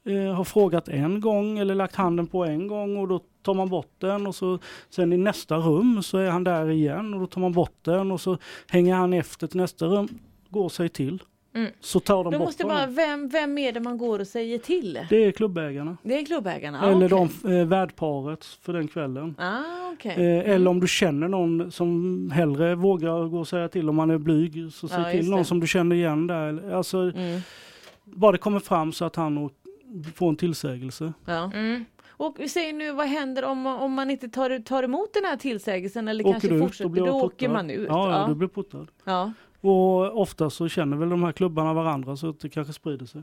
eh, 0.06 0.34
har 0.34 0.44
frågat 0.44 0.88
en 0.88 1.20
gång 1.20 1.58
eller 1.58 1.74
lagt 1.74 1.94
handen 1.96 2.26
på 2.26 2.44
en 2.44 2.66
gång 2.66 2.96
och 2.96 3.08
då 3.08 3.20
tar 3.42 3.54
man 3.54 3.68
bort 3.68 3.92
den 3.98 4.26
och 4.26 4.34
så 4.34 4.58
sen 4.90 5.12
i 5.12 5.16
nästa 5.16 5.56
rum 5.56 6.02
så 6.02 6.18
är 6.18 6.30
han 6.30 6.44
där 6.44 6.70
igen 6.70 7.14
och 7.14 7.20
då 7.20 7.26
tar 7.26 7.40
man 7.40 7.52
bort 7.52 7.76
den 7.82 8.10
och 8.12 8.20
så 8.20 8.38
hänger 8.68 8.94
han 8.94 9.12
efter 9.12 9.46
till 9.46 9.60
nästa 9.60 9.86
rum, 9.86 10.08
går 10.48 10.68
sig 10.68 10.88
till. 10.88 11.22
Så 11.80 12.00
tar 12.00 12.24
de 12.24 12.32
Då 12.32 12.38
bort 12.38 12.48
måste 12.48 12.64
bara, 12.64 12.86
vem, 12.86 13.28
vem 13.28 13.58
är 13.58 13.72
det 13.72 13.80
man 13.80 13.98
går 13.98 14.18
och 14.18 14.26
säger 14.26 14.58
till? 14.58 14.98
Det 15.10 15.24
är 15.24 15.30
klubbägarna. 15.32 15.96
Det 16.02 16.18
är 16.20 16.24
klubbägarna? 16.24 16.80
Ah, 16.82 16.90
eller 16.90 17.12
okej. 17.14 17.28
de 17.44 17.58
eh, 17.60 17.66
värdparet 17.66 18.44
för 18.44 18.72
den 18.72 18.88
kvällen. 18.88 19.34
Ah, 19.38 19.92
okej. 19.92 20.12
Eh, 20.38 20.50
eller 20.50 20.70
om 20.70 20.80
du 20.80 20.88
känner 20.88 21.28
någon 21.28 21.72
som 21.72 22.30
hellre 22.34 22.74
vågar 22.74 23.28
gå 23.28 23.38
och 23.38 23.48
säga 23.48 23.68
till 23.68 23.88
om 23.88 23.96
man 23.96 24.10
är 24.10 24.18
blyg. 24.18 24.72
Så 24.72 24.88
säg 24.88 24.98
Ja, 25.00 25.12
just 25.12 25.20
till 25.20 25.30
någon 25.30 25.38
det. 25.38 25.44
som 25.44 25.60
du 25.60 25.66
känner 25.66 25.96
igen 25.96 26.26
där. 26.26 26.74
Alltså, 26.74 26.98
Mm. 26.98 27.40
Bara 28.04 28.32
det 28.32 28.38
kommer 28.38 28.60
fram 28.60 28.92
så 28.92 29.04
att 29.04 29.16
han 29.16 29.38
och- 29.38 29.52
får 30.14 30.28
en 30.28 30.36
tillsägelse. 30.36 31.12
Ja. 31.24 31.50
Mm. 31.54 31.84
Och 32.08 32.36
vi 32.38 32.48
säger 32.48 32.72
nu, 32.72 32.92
vad 32.92 33.06
händer 33.06 33.44
om, 33.44 33.66
om 33.66 33.92
man 33.92 34.10
inte 34.10 34.28
tar, 34.28 34.58
tar 34.62 34.82
emot 34.82 35.14
den 35.14 35.24
här 35.24 35.36
tillsägelsen 35.36 36.08
eller 36.08 36.24
Åker 36.24 36.32
kanske 36.32 36.48
du 36.48 36.54
ut 36.54 36.62
fortsätter? 36.62 36.90
blir 36.90 37.06
Då 37.06 37.12
åker 37.12 37.48
man 37.48 37.70
ut. 37.70 37.88
Ja, 37.88 38.10
ja, 38.10 38.20
ja. 38.20 38.26
du 38.28 38.34
blir 38.34 38.48
portad. 38.48 38.88
Ja. 39.04 39.32
Och 39.60 40.20
ofta 40.20 40.50
så 40.50 40.68
känner 40.68 40.96
väl 40.96 41.08
de 41.08 41.22
här 41.22 41.32
klubbarna 41.32 41.74
varandra 41.74 42.16
så 42.16 42.28
att 42.28 42.40
det 42.40 42.48
kanske 42.48 42.72
sprider 42.72 43.06
sig. 43.06 43.22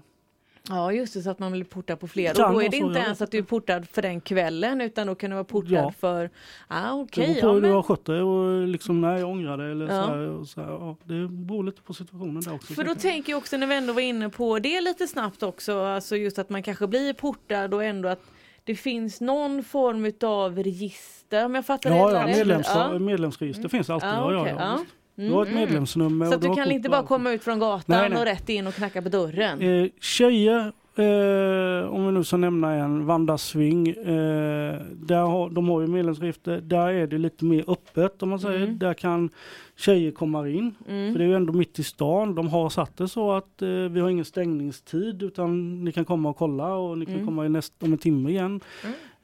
Ja, 0.69 0.91
just 0.91 1.13
det, 1.13 1.21
så 1.21 1.29
att 1.29 1.39
man 1.39 1.51
blir 1.51 1.63
portad 1.63 1.99
på 1.99 2.07
flera. 2.07 2.47
Och 2.47 2.53
då 2.53 2.61
är 2.63 2.69
det 2.69 2.77
inte 2.77 2.93
jag 2.99 3.03
ens 3.03 3.21
att 3.21 3.31
du 3.31 3.37
är 3.37 3.41
portad 3.43 3.87
för 3.89 4.01
den 4.01 4.21
kvällen 4.21 4.81
utan 4.81 5.07
då 5.07 5.15
kan 5.15 5.29
du 5.29 5.33
vara 5.33 5.43
portad 5.43 5.71
Ja. 5.71 5.91
för... 5.99 6.29
Ah, 6.67 6.87
Det 6.87 7.01
okej. 7.01 7.27
beror 7.27 7.41
på 7.41 7.47
ja, 7.47 7.51
hur 7.53 7.61
du 7.61 7.67
men- 7.67 7.75
har 7.75 7.83
skött 7.83 8.05
dig 8.05 8.21
och 8.21 8.67
liksom 8.67 9.01
när 9.01 9.17
jag 9.17 9.29
ångrar 9.29 9.57
det 9.57 9.71
eller 9.71 9.85
Ja. 9.87 10.03
så 10.03 10.09
här, 10.11 10.43
så 10.45 10.61
här, 10.61 10.69
ja, 10.69 10.95
Det 11.03 11.27
beror 11.27 11.63
lite 11.63 11.81
på 11.81 11.93
situationen 11.93 12.41
där 12.41 12.53
också. 12.53 12.73
För 12.73 12.83
då 12.83 12.95
tänker 12.95 13.31
jag 13.33 13.37
också 13.37 13.57
när 13.57 13.67
vi 13.67 13.75
ändå 13.75 13.93
var 13.93 14.01
inne 14.01 14.29
på 14.29 14.59
det 14.59 14.81
lite 14.81 15.07
snabbt 15.07 15.43
också, 15.43 15.79
alltså 15.83 16.15
just 16.15 16.39
att 16.39 16.49
man 16.49 16.63
kanske 16.63 16.87
blir 16.87 17.13
portad 17.13 17.73
och 17.73 17.83
ändå 17.83 18.09
att 18.09 18.21
det 18.63 18.75
finns 18.75 19.21
någon 19.21 19.63
form 19.63 20.05
utav 20.05 20.55
register 20.63 21.45
om 21.45 21.55
jag 21.55 21.65
fattar 21.65 21.89
Ja, 21.89 22.09
det 22.09 22.19
ja 22.19 22.25
medlems, 22.25 22.67
Ja. 22.73 22.99
medlemsregister 22.99 23.69
finns 23.69 23.89
alltid. 23.89 24.09
Ja, 24.09 24.41
okej, 24.41 24.55
ja, 24.59 24.79
visst. 25.17 25.29
Du 25.29 25.33
har 25.33 25.45
ett 25.45 25.53
medlemsnummer. 25.53 26.25
Så 26.31 26.37
du 26.37 26.47
har 26.47 26.55
kan 26.55 26.71
inte 26.71 26.89
bara 26.89 27.03
komma 27.03 27.31
ut 27.31 27.43
från 27.43 27.59
gatan 27.59 27.83
Nej, 27.87 28.09
nej. 28.09 28.19
och 28.19 28.25
rätt 28.25 28.49
in 28.49 28.67
och 28.67 28.73
knacka 28.73 29.01
på 29.01 29.09
dörren. 29.09 29.61
Eh, 29.61 29.89
tjejer, 30.01 30.59
eh, 30.95 31.89
om 31.89 32.05
vi 32.05 32.11
nu 32.11 32.23
ska 32.23 32.37
nämna 32.37 32.73
en, 32.73 33.05
Vanda 33.05 33.37
Swing, 33.37 33.87
eh, 33.89 34.75
där 34.93 35.21
har, 35.21 35.49
de 35.49 35.69
har 35.69 35.81
ju 35.81 35.87
medlemsregister. 35.87 36.61
Där 36.61 36.87
är 36.87 37.07
det 37.07 37.17
lite 37.17 37.45
mer 37.45 37.63
öppet 37.67 38.23
om 38.23 38.29
man 38.29 38.39
säger. 38.39 38.63
Mm. 38.63 38.77
Där 38.77 38.93
kan 38.93 39.29
tjejer 39.75 40.11
komma 40.11 40.49
in. 40.49 40.75
För 40.85 41.17
det 41.17 41.23
är 41.23 41.27
ju 41.27 41.35
ändå 41.35 41.53
mitt 41.53 41.79
i 41.79 41.83
stan. 41.83 42.35
De 42.35 42.47
har 42.47 42.69
satt 42.69 42.97
det 42.97 43.07
så 43.07 43.31
att 43.31 43.61
eh, 43.61 43.67
vi 43.69 43.99
har 43.99 44.09
ingen 44.09 44.25
stängningstid 44.25 45.23
utan 45.23 45.83
ni 45.83 45.91
kan 45.91 46.05
komma 46.05 46.29
och 46.29 46.37
kolla 46.37 46.73
och 46.75 46.97
ni 46.97 47.05
kan 47.05 47.13
Mm. 47.13 47.25
komma 47.25 47.45
i 47.45 47.49
näst, 47.49 47.73
om 47.83 47.91
en 47.91 47.97
timme 47.97 48.29
igen. 48.29 48.59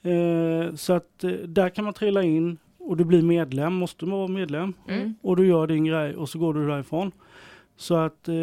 Eh, 0.04 0.76
så 0.76 0.94
att 0.94 1.24
eh, 1.24 1.32
där 1.32 1.70
kan 1.70 1.86
man 1.86 1.94
trilla 1.94 2.24
in 2.24 2.58
och 2.84 2.98
du 2.98 3.04
blir 3.06 3.22
medlem, 3.22 3.74
måste 3.74 4.06
man 4.06 4.18
vara 4.20 4.28
medlem. 4.28 4.74
Mm. 4.90 5.16
Och 5.22 5.36
du 5.38 5.48
gör 5.48 5.68
din 5.68 5.86
grej 5.86 6.16
och 6.16 6.30
så 6.30 6.40
går 6.40 6.54
du 6.54 6.68
därifrån. 6.68 7.12
Så 7.75 7.96
att 7.96 8.28
eh, 8.28 8.34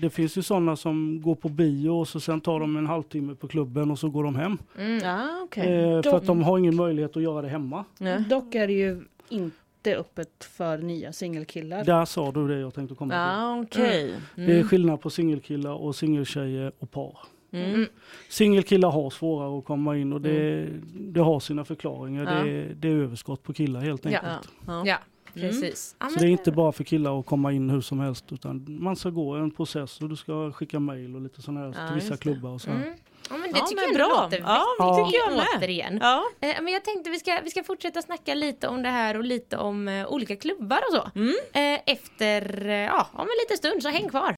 det 0.00 0.10
finns 0.12 0.38
ju 0.38 0.42
sådana 0.42 0.76
som 0.76 1.22
går 1.22 1.34
på 1.34 1.48
bio 1.48 1.90
och 1.90 2.08
så 2.08 2.20
sen 2.20 2.40
tar 2.40 2.60
de 2.60 2.76
en 2.76 2.86
halvtimme 2.86 3.34
på 3.34 3.48
klubben 3.48 3.90
och 3.90 3.98
så 3.98 4.10
går 4.10 4.24
de 4.24 4.34
hem. 4.34 4.58
Ja, 5.02 5.40
okej. 5.44 5.82
Eh, 5.94 6.02
för 6.02 6.16
att 6.16 6.26
de 6.26 6.42
har 6.42 6.58
ingen 6.58 6.76
möjlighet 6.76 7.16
att 7.16 7.22
göra 7.22 7.42
det 7.42 7.48
hemma. 7.48 7.84
Nej. 7.98 8.24
Dock 8.30 8.54
är 8.54 8.66
det 8.66 8.72
ju 8.72 9.02
inte 9.28 9.96
öppet 9.96 10.44
för 10.44 10.78
nya 10.78 11.12
singelkillar. 11.12 11.84
Där 11.84 12.04
sa 12.04 12.30
du 12.32 12.48
det 12.48 12.58
jag 12.60 12.74
tänkte 12.74 12.94
komma 12.94 13.10
till. 13.10 13.18
Ja, 13.18 13.60
okej. 13.60 14.14
Det 14.36 14.42
är 14.42 14.48
Mm. 14.50 14.68
skillnad 14.68 15.00
på 15.00 15.10
singelkillar 15.10 15.72
och 15.72 15.96
singeltjejer 15.96 16.72
och 16.78 16.90
par. 16.90 17.18
Mm. 17.52 17.86
Singelkillar 18.28 18.90
har 18.90 19.10
svårare 19.10 19.58
att 19.58 19.64
komma 19.64 19.96
in 19.96 20.12
och 20.12 20.20
det, 20.20 20.66
det 20.94 21.20
har 21.20 21.40
sina 21.40 21.64
förklaringar. 21.64 22.24
Ja. 22.24 22.30
Det, 22.44 22.50
är- 22.50 22.74
det 22.74 22.88
är 22.88 22.92
överskott 22.92 23.42
på 23.42 23.52
killar 23.52 23.80
helt 23.80 24.06
enkelt. 24.06 24.24
Ja. 24.66 24.82
Ja, 24.86 24.96
precis. 25.34 25.96
Ja, 26.00 26.06
Så 26.08 26.18
det 26.18 26.26
är 26.26 26.30
inte 26.30 26.52
bara 26.52 26.72
för 26.72 26.84
killar 26.84 27.20
att 27.20 27.26
komma 27.26 27.52
in 27.52 27.70
hur 27.70 27.80
som 27.80 28.00
helst 28.00 28.24
utan 28.32 28.66
man 28.68 28.96
ska 28.96 29.10
gå 29.10 29.32
en 29.34 29.50
process 29.50 30.00
och 30.00 30.08
du 30.08 30.16
ska 30.16 30.52
skicka 30.52 30.80
mail 30.80 31.14
och 31.14 31.20
lite 31.22 31.42
sådana 31.42 31.60
här 31.60 31.74
Ja, 31.78 31.86
till 31.86 31.94
vissa 31.94 32.16
klubbar 32.16 32.50
och 32.50 32.60
så. 32.60 32.70
här. 32.70 32.76
Mm. 32.76 32.94
Ja 33.30 33.36
men 33.36 33.52
det 33.52 33.58
Ja, 33.58 33.66
tycker 33.66 33.82
men 33.92 33.98
jag 33.98 34.08
bra. 34.10 34.22
låter 34.22 34.38
Ja, 34.38 34.64
det 34.98 35.04
tycker 35.04 35.18
jag 35.18 35.36
med. 35.36 35.46
återigen. 35.58 35.98
Ja. 36.02 36.22
Eh, 36.40 36.54
Men 36.62 36.72
jag 36.72 36.84
tänkte 36.84 37.10
vi 37.10 37.18
ska, 37.18 37.40
vi 37.44 37.50
ska 37.50 37.62
fortsätta 37.62 38.02
snacka 38.02 38.34
lite 38.34 38.68
om 38.68 38.82
det 38.82 38.88
här 38.88 39.16
och 39.16 39.24
lite 39.24 39.56
om 39.56 39.88
eh, 39.88 40.06
olika 40.06 40.36
klubbar 40.36 40.78
och 40.90 40.94
så. 40.96 41.10
Mm. 41.18 41.34
Eh, 41.52 41.80
efter, 41.86 42.66
eh, 42.68 42.74
ja, 42.74 43.06
om 43.12 43.20
en 43.20 43.26
liten 43.44 43.56
stund 43.56 43.82
så 43.82 43.88
häng 43.88 44.08
kvar. 44.08 44.34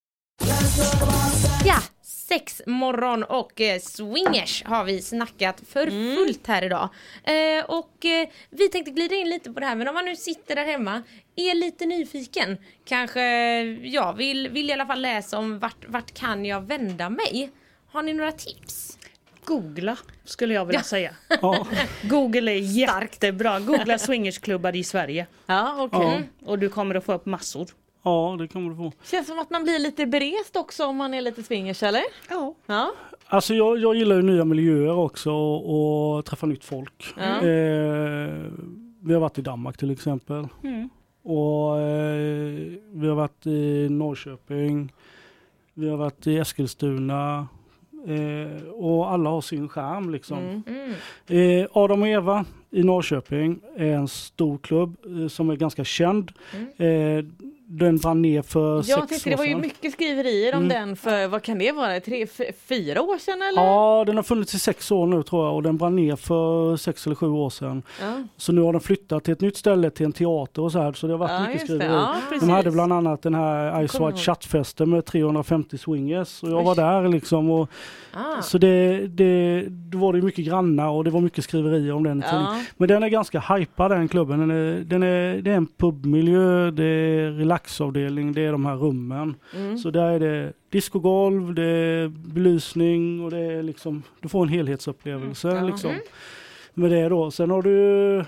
Ja, 1.64 1.78
sex 2.32 2.62
morgon 2.66 3.22
och 3.24 3.60
eh, 3.60 3.80
swingers 3.80 4.64
har 4.64 4.84
vi 4.84 5.02
snackat 5.02 5.62
för 5.68 5.86
Mm. 5.86 6.16
fullt 6.16 6.46
här 6.46 6.64
idag. 6.64 6.88
Eh, 7.24 7.64
och 7.64 8.04
eh, 8.04 8.28
vi 8.50 8.68
tänkte 8.68 8.90
glida 8.90 9.14
in 9.14 9.28
lite 9.28 9.50
på 9.52 9.60
det 9.60 9.66
här 9.66 9.76
men 9.76 9.88
om 9.88 9.94
man 9.94 10.04
nu 10.04 10.16
sitter 10.16 10.54
där 10.56 10.64
hemma 10.64 11.02
är 11.36 11.54
lite 11.54 11.86
nyfiken, 11.86 12.56
kanske 12.84 13.22
ja, 13.82 14.12
vill, 14.12 14.48
vill 14.48 14.70
i 14.70 14.72
alla 14.72 14.86
fall 14.86 15.00
läsa 15.00 15.38
om 15.38 15.58
vart, 15.58 15.88
vart 15.88 16.14
kan 16.14 16.44
jag 16.44 16.60
vända 16.60 17.10
mig? 17.10 17.50
Har 17.92 18.02
ni 18.02 18.12
några 18.12 18.32
tips? 18.32 18.98
Googla 19.44 19.96
skulle 20.24 20.54
jag 20.54 20.64
vilja 20.64 20.82
säga. 20.82 21.14
Ja, 21.42 21.66
Google 22.02 22.52
är 22.52 22.58
jättebra. 22.58 23.60
Googla 23.60 23.98
swingersklubbar 23.98 24.76
i 24.76 24.84
Sverige. 24.84 25.26
Ja, 25.46 25.76
okej. 25.78 26.00
ja, 26.40 26.50
Och 26.50 26.58
du 26.58 26.68
kommer 26.68 26.94
att 26.94 27.04
få 27.04 27.12
upp 27.12 27.26
massor. 27.26 27.66
Ja, 28.02 28.36
det 28.38 28.48
kommer 28.48 28.70
du 28.70 28.76
få. 28.76 28.92
Känns 29.04 29.26
som 29.26 29.38
att 29.38 29.50
man 29.50 29.62
blir 29.62 29.78
lite 29.78 30.06
berest 30.06 30.56
också 30.56 30.86
om 30.86 30.96
man 30.96 31.14
är 31.14 31.20
lite 31.20 31.42
swingers 31.42 31.82
eller? 31.82 32.02
Ja. 32.30 32.54
Ja. 32.66 32.92
Alltså 33.26 33.54
jag, 33.54 33.78
jag 33.78 33.94
gillar 33.94 34.16
ju 34.16 34.22
nya 34.22 34.44
miljöer 34.44 34.96
också 34.96 35.30
och, 35.32 36.16
och 36.16 36.24
träffa 36.24 36.46
nytt 36.46 36.64
folk. 36.64 37.14
Ja. 37.16 37.22
Eh, 37.22 38.42
vi 39.00 39.14
har 39.14 39.20
varit 39.20 39.38
i 39.38 39.42
Danmark 39.42 39.76
till 39.76 39.90
exempel. 39.90 40.48
Mm. 40.64 40.90
Och 41.22 41.80
eh, 41.80 42.72
vi 42.92 43.08
har 43.08 43.14
varit 43.14 43.46
i 43.46 43.88
Norrköping. 43.90 44.92
Vi 45.74 45.88
har 45.88 45.96
varit 45.96 46.26
i 46.26 46.38
Eskilstuna. 46.38 47.48
Eh, 48.06 48.68
och 48.68 49.10
alla 49.10 49.30
har 49.30 49.40
sin 49.40 49.68
charm 49.68 50.10
liksom. 50.10 50.38
Mm. 50.38 50.62
Mm. 50.66 51.62
Eh, 51.62 51.68
Adam 51.72 52.02
och 52.02 52.08
Eva 52.08 52.44
i 52.70 52.82
Norrköping 52.82 53.60
är 53.76 53.92
en 53.92 54.08
stor 54.08 54.58
klubb 54.58 54.96
eh, 55.06 55.28
som 55.28 55.50
är 55.50 55.56
ganska 55.56 55.84
känd. 55.84 56.32
Eh, 56.76 57.24
den 57.78 57.96
brann 57.96 58.22
ner 58.22 58.42
för 58.42 58.74
Jag 58.76 58.84
sex 59.08 59.26
år 59.26 59.30
det 59.30 59.36
var 59.36 59.44
ju 59.44 59.50
sedan. 59.50 59.60
mycket 59.60 59.92
skriverier 59.92 60.52
om 60.54 60.64
Mm. 60.64 60.68
den 60.68 60.96
för 60.96 61.26
vad 61.28 61.42
kan 61.42 61.58
det 61.58 61.72
vara, 61.72 62.00
tre, 62.00 62.26
fyra 62.68 63.02
år 63.02 63.18
sedan 63.18 63.42
eller? 63.42 63.62
Ja, 63.62 64.04
den 64.06 64.16
har 64.16 64.22
funnits 64.22 64.54
i 64.54 64.58
sex 64.58 64.90
år 64.90 65.06
nu 65.06 65.22
tror 65.22 65.46
jag 65.46 65.54
och 65.54 65.62
den 65.62 65.76
brann 65.76 65.96
ner 65.96 66.16
för 66.16 66.76
sex 66.76 67.06
eller 67.06 67.16
sju 67.16 67.26
år 67.26 67.50
sedan. 67.50 67.82
Ja. 68.00 68.22
Så 68.36 68.52
nu 68.52 68.60
har 68.60 68.72
den 68.72 68.80
flyttat 68.80 69.24
till 69.24 69.32
ett 69.32 69.40
nytt 69.40 69.56
ställe, 69.56 69.90
till 69.90 70.06
en 70.06 70.12
teater 70.12 70.62
och 70.62 70.72
så 70.72 70.78
här. 70.78 70.92
Så 70.92 71.06
det 71.06 71.12
har 71.12 71.18
varit 71.18 71.30
Ja, 71.30 71.46
mycket 71.48 71.62
skriverier. 71.62 71.92
Ja, 71.92 72.16
De 72.40 72.48
hade 72.50 72.70
bland 72.70 72.92
annat 72.92 73.22
den 73.22 73.34
här 73.34 73.86
Ice 73.88 74.00
White. 74.00 74.18
Chattfesten 74.18 74.90
med 74.90 75.04
350 75.04 75.78
swingers. 75.78 76.42
Och 76.42 76.48
jag 76.50 76.58
Oj. 76.58 76.64
var 76.64 76.74
där 76.74 77.08
liksom. 77.08 77.50
Och, 77.50 77.70
Ah. 78.14 78.42
Så 78.42 78.58
det, 78.58 79.06
det, 79.06 79.64
då 79.68 79.98
var 79.98 80.12
det 80.12 80.22
mycket 80.22 80.44
grannar 80.46 80.88
och 80.88 81.04
det 81.04 81.10
var 81.10 81.20
mycket 81.20 81.44
skriverier 81.44 81.92
om 81.92 82.02
den. 82.04 82.24
Ja. 82.32 82.56
Men 82.76 82.88
den 82.88 83.02
är 83.02 83.08
ganska 83.08 83.40
hypad 83.40 83.90
den 83.90 84.08
klubben. 84.08 84.38
Den 84.40 84.50
är, 84.50 84.80
den 84.80 85.02
är, 85.02 85.42
det 85.42 85.50
är 85.50 85.54
en 85.56 85.66
pubmiljö, 85.66 86.70
det 86.70 86.84
är 86.84 87.30
relaxavdelning, 87.62 88.32
det 88.32 88.40
är 88.40 88.52
de 88.52 88.66
här 88.66 88.76
rummen. 88.76 89.34
Mm. 89.54 89.78
Så 89.78 89.90
där 89.90 90.10
är 90.10 90.20
det 90.20 90.52
discogolv, 90.70 91.54
det 91.54 91.66
är 91.66 92.08
belysning 92.08 93.24
och 93.24 93.30
det 93.30 93.38
är 93.38 93.62
liksom, 93.62 94.02
du 94.20 94.28
får 94.28 94.42
en 94.42 94.48
helhetsupplevelse. 94.48 95.50
Mm. 95.50 95.66
Liksom, 95.66 96.00
med 96.74 96.90
det 96.90 97.08
då. 97.08 97.30
Sen 97.30 97.50
har 97.50 97.62
du 97.62 98.18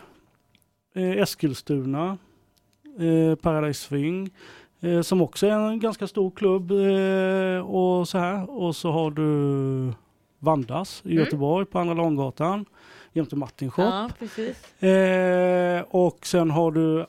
eh, 0.94 1.22
Eskilstuna, 1.22 2.18
eh, 2.98 3.34
Paradise 3.36 3.88
Swing. 3.88 4.30
Eh, 4.80 5.02
som 5.02 5.22
också 5.22 5.46
är 5.46 5.50
en 5.50 5.80
ganska 5.80 6.06
stor 6.06 6.30
klubb 6.30 6.70
eh, 6.70 7.70
och 7.70 8.08
så 8.08 8.18
här. 8.18 8.50
Och 8.50 8.76
så 8.76 8.90
har 8.90 9.10
du 9.10 9.92
Vandas 10.38 11.02
i 11.04 11.14
Göteborg 11.14 11.66
på 11.66 11.78
Andra 11.78 11.94
Långgatan 11.94 12.64
jämte 13.14 13.36
Martin 13.36 13.70
Shop. 13.70 13.82
ja, 13.82 14.10
precis. 14.18 14.82
Eh, 14.82 15.84
och 15.90 16.26
sen 16.26 16.50
har 16.50 16.70
du 16.72 17.00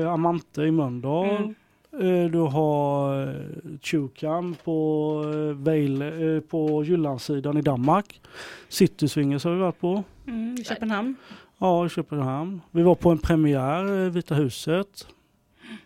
eh, 0.00 0.12
Amante 0.12 0.62
i 0.62 0.70
Mölndal. 0.70 1.30
Mm. 1.30 1.54
Eh, 2.00 2.30
du 2.30 2.38
har 2.38 3.34
Tjukam 3.82 4.54
på, 4.64 4.78
eh, 5.34 5.64
Vejle, 5.64 6.36
eh, 6.36 6.40
på 6.40 6.84
Jyllandssidan 6.84 7.56
i 7.56 7.62
Danmark. 7.62 8.20
City 8.68 9.08
Swingers 9.08 9.44
har 9.44 9.52
vi 9.52 9.58
varit 9.58 9.80
på. 9.80 10.04
Mm, 10.26 10.54
i 10.60 10.64
Köpenhamn. 10.64 11.16
Ja, 11.58 11.86
i 11.86 11.88
Köpenhamn. 11.88 12.60
Vi 12.70 12.82
var 12.82 12.94
på 12.94 13.10
en 13.10 13.18
premiär, 13.18 14.04
eh, 14.04 14.10
Vita 14.10 14.34
huset. 14.34 15.06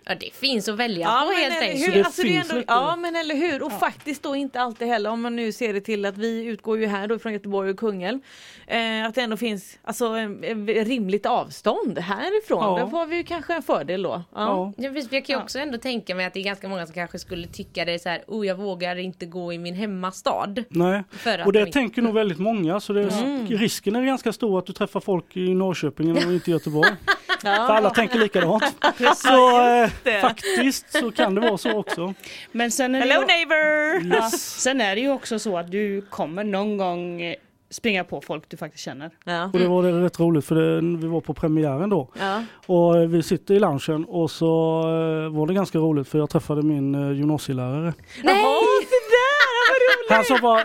Ja 0.05 0.15
det 0.21 0.35
finns 0.35 0.69
att 0.69 0.77
välja 0.77 1.01
Ja, 1.07 1.31
på 1.35 1.41
helt 1.41 1.63
enkelt. 1.63 1.97
hur? 1.97 2.05
Alltså, 2.05 2.23
det 2.23 2.29
är 2.29 2.33
finns 2.33 2.51
ändå, 2.51 2.65
ja 2.69 2.97
men 2.97 3.17
eller 3.17 3.35
hur 3.35 3.63
och 3.63 3.73
faktiskt 3.73 4.23
då 4.23 4.37
inte 4.37 4.61
alltid 4.61 4.89
heller 4.89 5.11
om 5.11 5.21
man 5.23 5.37
nu 5.37 5.53
ser 5.53 5.73
det 5.75 5.81
till 5.81 6.05
att 6.05 6.19
vi 6.19 6.45
utgår 6.45 6.79
ju 6.79 6.87
här 6.87 7.07
då 7.09 7.19
från 7.19 7.33
Göteborg 7.33 7.71
och 7.71 7.77
Kungälv. 7.79 8.21
Eh, 8.67 9.05
att 9.07 9.15
det 9.15 9.21
ändå 9.21 9.37
finns 9.37 9.79
alltså 9.85 10.07
en, 10.07 10.45
en 10.45 10.67
rimligt 10.67 11.27
avstånd 11.27 11.99
härifrån. 11.99 12.65
Ja. 12.79 12.79
Då 12.85 12.91
får 12.91 13.07
vi 13.07 13.17
ju 13.17 13.23
kanske 13.25 13.55
en 13.55 13.63
fördel 13.63 14.03
då. 14.03 14.11
Ja. 14.11 14.23
Ja. 14.35 14.73
Ja, 14.77 14.91
precis, 14.93 15.13
jag 15.13 15.25
kan 15.25 15.35
ju 15.35 15.39
Ja. 15.39 15.45
också 15.45 15.59
ändå 15.59 15.79
tänka 15.79 16.15
mig 16.15 16.27
att 16.27 16.35
det 16.35 16.41
är 16.41 16.45
ganska 16.45 16.69
många 16.69 16.87
som 16.87 16.95
kanske 16.95 17.19
skulle 17.19 17.47
tycka 17.47 17.85
det 17.85 17.93
är 17.95 17.99
så 17.99 18.09
här, 18.09 18.23
oh 18.27 18.47
jag 18.47 18.55
vågar 18.55 18.97
inte 18.97 19.27
gå 19.27 19.53
i 19.53 19.59
min 19.59 19.75
hemmastad. 19.75 20.55
Nej. 20.69 21.03
Och 21.45 21.53
de 21.53 21.59
det 21.59 21.61
inte- 21.61 21.73
tänker 21.73 22.03
nog 22.03 22.15
väldigt 22.15 22.39
många 22.39 22.81
så 22.81 22.93
det, 22.93 23.09
Mm. 23.09 23.47
risken 23.47 23.97
är 23.97 24.03
ganska 24.05 24.33
stor 24.33 24.59
att 24.59 24.67
du 24.67 24.73
träffar 24.73 25.01
folk 25.01 25.37
i 25.37 25.55
Norrköping 25.55 26.13
och 26.13 26.33
inte 26.33 26.51
i 26.51 26.53
Göteborg. 26.53 26.91
För 27.43 27.73
alla 27.73 27.91
tänker 27.91 28.19
likadant. 28.19 28.65
så 29.17 29.67
eh, 29.85 30.21
faktiskt 30.21 30.93
så 30.93 31.13
kan 31.13 31.35
det 31.35 31.41
vara 31.41 31.59
så 31.59 31.79
också. 31.79 32.15
Men 32.53 32.71
sen 32.71 32.95
är, 32.95 33.01
Hello 33.01 33.21
ju, 33.21 33.27
neighbor! 33.27 34.17
ja, 34.17 34.31
sen 34.31 34.81
är 34.81 34.95
det 34.95 35.01
ju 35.01 35.11
också 35.11 35.39
så 35.39 35.59
att 35.59 35.71
du 35.71 36.01
kommer 36.11 36.45
någon 36.45 36.77
gång 36.77 37.23
eh, 37.23 37.35
springa 37.71 38.05
på 38.05 38.21
folk 38.21 38.45
du 38.49 38.57
faktiskt 38.57 38.85
känner. 38.85 39.11
Ja. 39.25 39.45
Och 39.45 39.59
det 39.59 39.69
var 39.69 39.83
det 39.83 40.05
rätt 40.05 40.21
roligt 40.21 40.45
för 40.45 40.55
det, 40.55 40.97
vi 40.99 41.07
var 41.07 41.21
på 41.21 41.35
premiären 41.35 41.91
då. 41.91 42.09
Ja. 42.19 42.43
Och 42.67 42.99
eh, 42.99 43.09
vi 43.09 43.23
sitter 43.23 43.55
i 43.55 43.59
loungen 43.59 44.05
och 44.05 44.31
så 44.31 44.81
eh, 44.81 45.37
var 45.37 45.47
det 45.47 45.55
ganska 45.55 45.79
roligt 45.79 46.09
för 46.09 46.19
jag 46.19 46.31
träffade 46.31 46.63
min 46.63 47.17
gymnasielärare. 47.17 47.95
Nej! 48.23 48.43
det 48.81 49.01
där 49.11 49.39
vad 49.71 49.77
roligt! 49.79 50.11
Han 50.11 50.25
som 50.25 50.39
var 50.43 50.61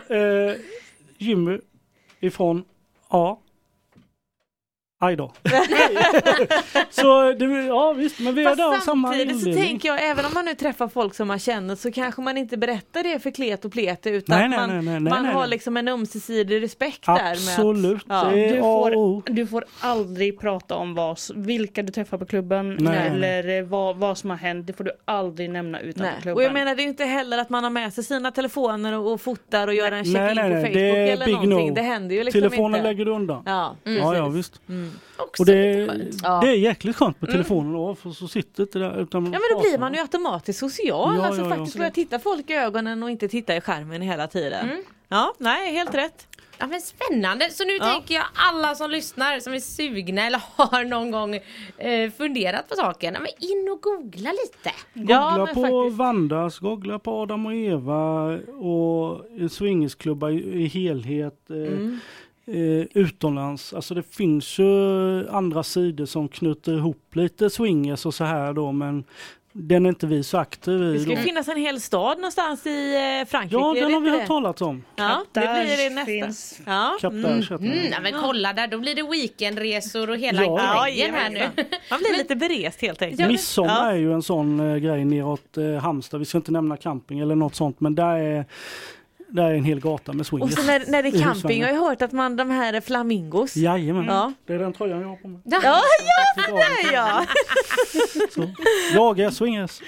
eh, 0.50 0.56
Jimmy 1.18 1.60
ifrån 2.20 2.64
Ja. 3.10 3.40
Aj 5.04 5.16
då. 5.16 5.32
så 6.90 7.34
det, 7.34 7.46
ja 7.46 7.94
visst, 7.94 8.20
men 8.20 8.36
vi 8.36 8.44
är 8.44 8.56
där 8.56 8.80
samma 8.80 9.08
samtidigt 9.08 9.40
så 9.44 9.54
tänker 9.54 9.90
jag, 9.90 10.10
även 10.10 10.26
om 10.26 10.32
man 10.34 10.46
nu 10.46 10.54
träffar 10.56 10.88
folk 10.88 11.16
som 11.16 11.28
man 11.28 11.40
känner 11.40 11.76
så 11.76 11.92
kanske 11.92 12.22
man 12.22 12.38
inte 12.38 12.58
berättar 12.58 13.04
det 13.04 13.20
för 13.20 13.32
klet 13.32 13.66
och 13.66 13.72
plete 13.72 14.10
utan 14.10 14.40
Nej, 14.40 14.50
nej, 14.50 14.60
man, 14.60 14.70
nej, 14.70 15.00
nej, 15.00 15.00
man 15.00 15.24
nej, 15.24 15.34
har 15.34 15.48
liksom 15.48 15.78
en 15.78 15.88
ömsesidig 15.88 16.62
respekt 16.64 17.06
där. 17.06 17.32
Absolut. 17.32 18.04
att, 18.08 18.32
Det 18.32 18.40
ja. 18.40 18.50
Du 18.54 18.62
får, 18.62 19.34
du 19.34 19.48
får 19.48 19.66
aldrig 19.80 20.40
prata 20.40 20.76
om 20.76 20.94
vad, 20.96 21.18
vilka 21.36 21.84
du 21.84 21.92
träffar 21.92 22.18
på 22.18 22.26
klubben 22.26 22.78
Nej. 22.80 23.08
eller 23.08 23.58
eh, 23.60 23.66
vad, 23.66 23.96
vad 23.98 24.18
som 24.18 24.30
har 24.30 24.38
hänt. 24.38 24.68
Det 24.68 24.74
får 24.74 24.84
du 24.84 24.92
aldrig 25.06 25.50
nämna 25.50 25.80
utanför 25.80 26.12
Nej. 26.12 26.22
klubben. 26.22 26.36
Och 26.38 26.44
jag 26.44 26.54
menar 26.54 26.76
det 26.76 26.84
är 26.84 26.88
inte 26.88 27.06
heller 27.06 27.38
att 27.38 27.50
man 27.50 27.64
har 27.64 27.72
med 27.72 27.94
sig 27.94 28.04
sina 28.04 28.32
telefoner 28.32 29.00
och, 29.00 29.14
och 29.14 29.22
fotar 29.22 29.68
och 29.68 29.74
gör 29.74 29.92
en 29.92 30.04
check-in 30.06 30.14
på 30.38 30.42
nej. 30.50 30.62
Facebook 30.62 30.74
Det 30.74 30.90
är 30.90 31.14
eller 31.14 31.26
big 31.26 31.34
någonting. 31.36 31.68
no. 31.70 31.74
Det 31.76 31.82
händer 31.82 32.16
ju 32.16 32.24
liksom 32.24 32.42
Telefonen 32.42 32.76
inte. 32.80 32.90
lägger 32.90 33.06
du 33.06 33.12
undan. 33.12 33.44
Ja, 33.46 33.76
Ja, 33.84 34.16
ja 34.16 34.26
precis. 34.32 34.36
visst. 34.38 34.62
Också 35.18 35.42
Och 35.44 35.46
det, 35.48 35.76
lite 35.82 35.94
skönt. 35.94 36.20
Ja. 36.24 36.40
det 36.44 36.48
är 36.50 36.56
jäkligt 36.56 36.96
skönt 36.96 37.22
med 37.22 37.32
telefonen 37.32 37.74
då, 37.74 37.96
för 37.96 38.10
så 38.10 38.28
sitter 38.28 38.64
inte 38.64 38.80
där 38.80 39.02
utan 39.02 39.24
Ja 39.26 39.30
men 39.32 39.58
då 39.58 39.62
blir 39.62 39.78
man 39.80 39.94
ju 39.94 40.00
automatiskt 40.00 40.60
social, 40.60 41.16
Ja, 41.18 41.26
alltså 41.26 41.42
ja, 41.42 41.50
faktiskt 41.50 41.78
börja 41.78 41.92
titta 41.92 42.20
folk 42.20 42.50
i 42.50 42.54
ögonen 42.54 43.04
och 43.04 43.10
inte 43.12 43.28
titta 43.28 43.56
i 43.56 43.62
skärmen 43.62 44.02
hela 44.02 44.28
tiden. 44.28 44.70
Mm. 44.70 44.84
Ja, 45.08 45.34
nej 45.38 45.72
helt 45.74 45.96
rätt. 45.96 46.28
Ja 46.58 46.68
men 46.68 46.82
spännande. 46.82 47.50
Så 47.52 47.66
nu 47.66 47.74
Ja. 47.78 47.84
tänker 47.94 48.14
jag 48.16 48.24
alla 48.34 48.76
som 48.76 48.92
lyssnar 48.92 49.40
som 49.40 49.54
är 49.54 49.60
sugna 49.60 50.26
eller 50.28 50.42
har 50.56 50.84
någon 50.84 51.12
gång 51.12 51.36
eh, 51.78 52.12
funderat 52.18 52.70
på 52.70 52.76
saken. 52.76 53.14
Ja, 53.14 53.20
men 53.20 53.50
in 53.50 53.70
och 53.72 53.82
googla 53.82 54.30
lite. 54.32 54.72
Googla 54.94 55.46
på 55.54 55.62
faktiskt. 55.62 55.98
Vandas, 55.98 56.60
googla 56.60 57.00
på 57.00 57.12
Adam 57.22 57.46
och 57.46 57.54
Eva 57.54 58.24
och 58.48 59.26
en 59.40 59.50
swingersklubba 59.50 60.30
i, 60.32 60.64
i 60.64 60.68
helhet. 60.68 61.50
Eh, 61.50 61.56
Mm. 61.56 62.00
Eh, 62.48 62.88
utomlands. 63.04 63.74
Alltså 63.74 63.94
det 63.94 64.04
finns 64.16 64.60
ju 64.60 65.30
andra 65.30 65.64
sidor 65.64 66.06
som 66.06 66.28
knyter 66.28 66.78
ihop 66.78 67.16
lite 67.16 67.50
swingers 67.50 68.06
och 68.06 68.14
så 68.14 68.24
här 68.24 68.54
då 68.54 68.72
men 68.72 69.04
den 69.56 69.86
är 69.86 69.90
inte 69.90 70.08
vi 70.08 70.24
så 70.24 70.38
aktiva 70.38 70.84
Det 70.86 70.96
i. 70.96 71.00
ska 71.00 71.10
ju 71.10 71.16
Då. 71.16 71.22
finnas 71.22 71.48
en 71.48 71.58
hel 71.58 71.82
stad 71.82 72.18
någonstans 72.18 72.66
i 72.66 72.94
eh, 73.22 73.30
Frankrike. 73.30 73.56
Ja, 73.56 73.76
är 73.78 73.82
den 73.82 73.90
det 73.90 73.94
har 73.96 74.02
vi 74.02 74.10
hört 74.10 74.20
det? 74.22 74.28
talat 74.28 74.62
om. 74.62 74.84
Ja, 74.96 75.24
det 75.32 75.40
blir 75.40 75.78
det 75.90 75.96
nästa. 75.96 76.06
finns. 76.06 76.60
Ja. 76.66 76.98
Heter 77.02 77.58
den. 77.58 77.72
Mm, 77.72 77.92
ja, 77.92 78.00
men 78.02 78.14
kolla 78.22 78.54
där, 78.54 78.68
då 78.68 78.80
blir 78.80 78.96
det 78.96 79.04
weekendresor 79.04 80.10
och 80.10 80.18
hela 80.18 80.42
Ja. 80.44 80.84
grejen 80.86 81.14
här 81.14 81.30
nu. 81.30 81.40
Man 81.90 82.00
blir 82.00 82.18
lite 82.18 82.36
berest 82.36 82.82
helt 82.82 83.02
enkelt. 83.02 83.32
Midsommar 83.32 83.86
Ja. 83.86 83.92
är 83.92 83.96
ju 83.96 84.14
en 84.14 84.22
sån 84.24 84.60
eh, 84.60 84.76
grej 84.78 85.06
neråt 85.06 85.58
eh, 85.58 85.74
Halmstad. 85.74 86.20
Vi 86.20 86.26
ska 86.26 86.38
inte 86.38 86.52
nämna 86.52 86.78
camping 86.78 87.20
eller 87.20 87.36
något 87.36 87.56
sånt 87.56 87.80
men 87.80 87.96
där 87.96 88.16
är, 88.18 88.46
där 89.36 89.44
är 89.44 89.54
en 89.54 89.64
hel 89.64 89.80
gata 89.80 90.14
med 90.14 90.20
Och 90.20 90.26
swingers. 90.28 90.56
så 90.56 90.64
när, 90.64 90.84
när 90.88 91.04
det 91.04 91.10
är 91.10 91.16
I 91.16 91.20
camping, 91.22 91.62
jag 91.62 91.76
har 91.76 91.90
hört 91.90 92.02
att 92.02 92.12
man 92.12 92.36
de 92.36 92.50
här 92.50 92.82
flamingos. 92.82 93.56
Jajamän, 93.56 94.06
Ja. 94.06 94.34
det 94.48 94.54
är 94.54 94.60
den 94.60 94.74
tröjan 94.74 95.02
jag 95.02 95.08
har 95.08 95.16
på 95.16 95.28
mig. 95.28 95.42
Ja, 95.46 95.60
ja, 95.64 95.82
Ja, 96.48 96.56
det 96.82 96.88
är 96.88 96.94
jag! 96.94 97.26
Så. 98.34 98.50
Jag 98.94 99.20
är 99.20 99.30
swingers. 99.30 99.80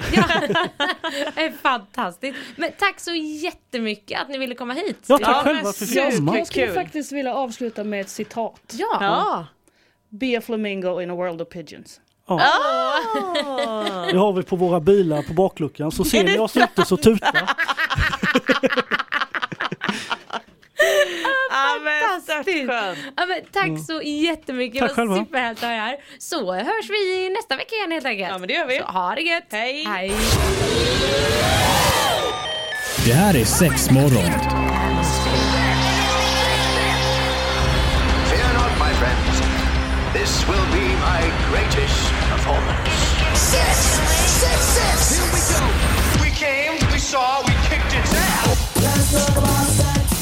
Det 1.36 1.42
är 1.42 1.52
fantastiskt. 1.62 2.38
Men 2.56 2.72
tack 2.80 3.00
så 3.00 3.14
jättemycket 3.14 4.22
att 4.22 4.30
ni 4.30 4.38
ville 4.38 4.56
komma 4.56 4.74
hit. 4.74 4.98
Ja, 5.08 5.18
tack 5.18 5.28
Ja, 5.36 5.42
själva 5.44 5.62
för 5.74 5.86
att. 5.86 5.96
Jag 6.36 6.48
skulle 6.48 6.66
Kul. 6.66 6.76
faktiskt 6.76 7.12
vilja 7.12 7.34
avsluta 7.34 7.84
med 7.84 8.02
ett 8.02 8.10
citat. 8.10 8.62
Ja. 8.74 8.98
Ja. 9.02 9.46
Be 10.10 10.38
a 10.38 10.42
flamingo 10.46 11.02
in 11.02 11.12
a 11.12 11.16
world 11.16 11.42
of 11.42 11.50
pigeons. 11.50 12.00
Ja. 12.28 12.42
Ah. 12.42 14.06
Det 14.12 14.18
har 14.18 14.34
vi 14.34 14.44
på 14.44 14.56
våra 14.56 14.80
bilar 14.80 15.22
på 15.22 15.34
bakluckan. 15.34 15.92
Så 15.92 16.04
ser 16.04 16.24
ni 16.24 16.40
oss 16.40 16.58
ute 16.58 16.86
så 16.86 16.98
tuta. 16.98 17.28
Fantastiskt. 21.56 22.72
Ja, 23.16 23.26
men 23.26 23.42
tack 23.52 23.86
så 23.88 24.02
jättemycket. 24.02 24.80
Tack 24.80 24.90
det 24.90 24.96
själva. 24.96 25.16
var 25.16 25.24
superhärligt 25.26 25.64
att 25.64 25.70
ha 25.70 25.76
er 25.76 25.80
här. 25.80 25.98
Så 26.18 26.54
hörs 26.54 26.90
vi 26.90 27.30
nästa 27.30 27.56
vecka 27.56 27.76
igen 27.76 27.92
helt 27.92 28.06
enkelt. 28.06 28.30
Ja, 28.30 28.38
men 28.38 28.48
det 28.48 28.54
gör 28.54 28.66
vi. 28.68 28.78
Så 28.78 28.84
ha 28.84 29.16
det 29.16 29.22
gött. 29.22 29.44
Hej. 29.52 29.84
Hej. 29.88 30.12
Det 33.06 33.14
här 33.14 33.36
är 33.36 33.46
sex 33.46 33.92
morgon. 33.92 34.32
Fear 38.30 38.54
not, 38.54 38.72
my 38.80 38.94
friends. 39.00 39.42
This 40.14 40.48
will 40.48 40.66
be 40.72 40.88
my 41.10 41.22
greatest 41.52 42.12
performance. 42.30 42.90
Six, 43.36 44.00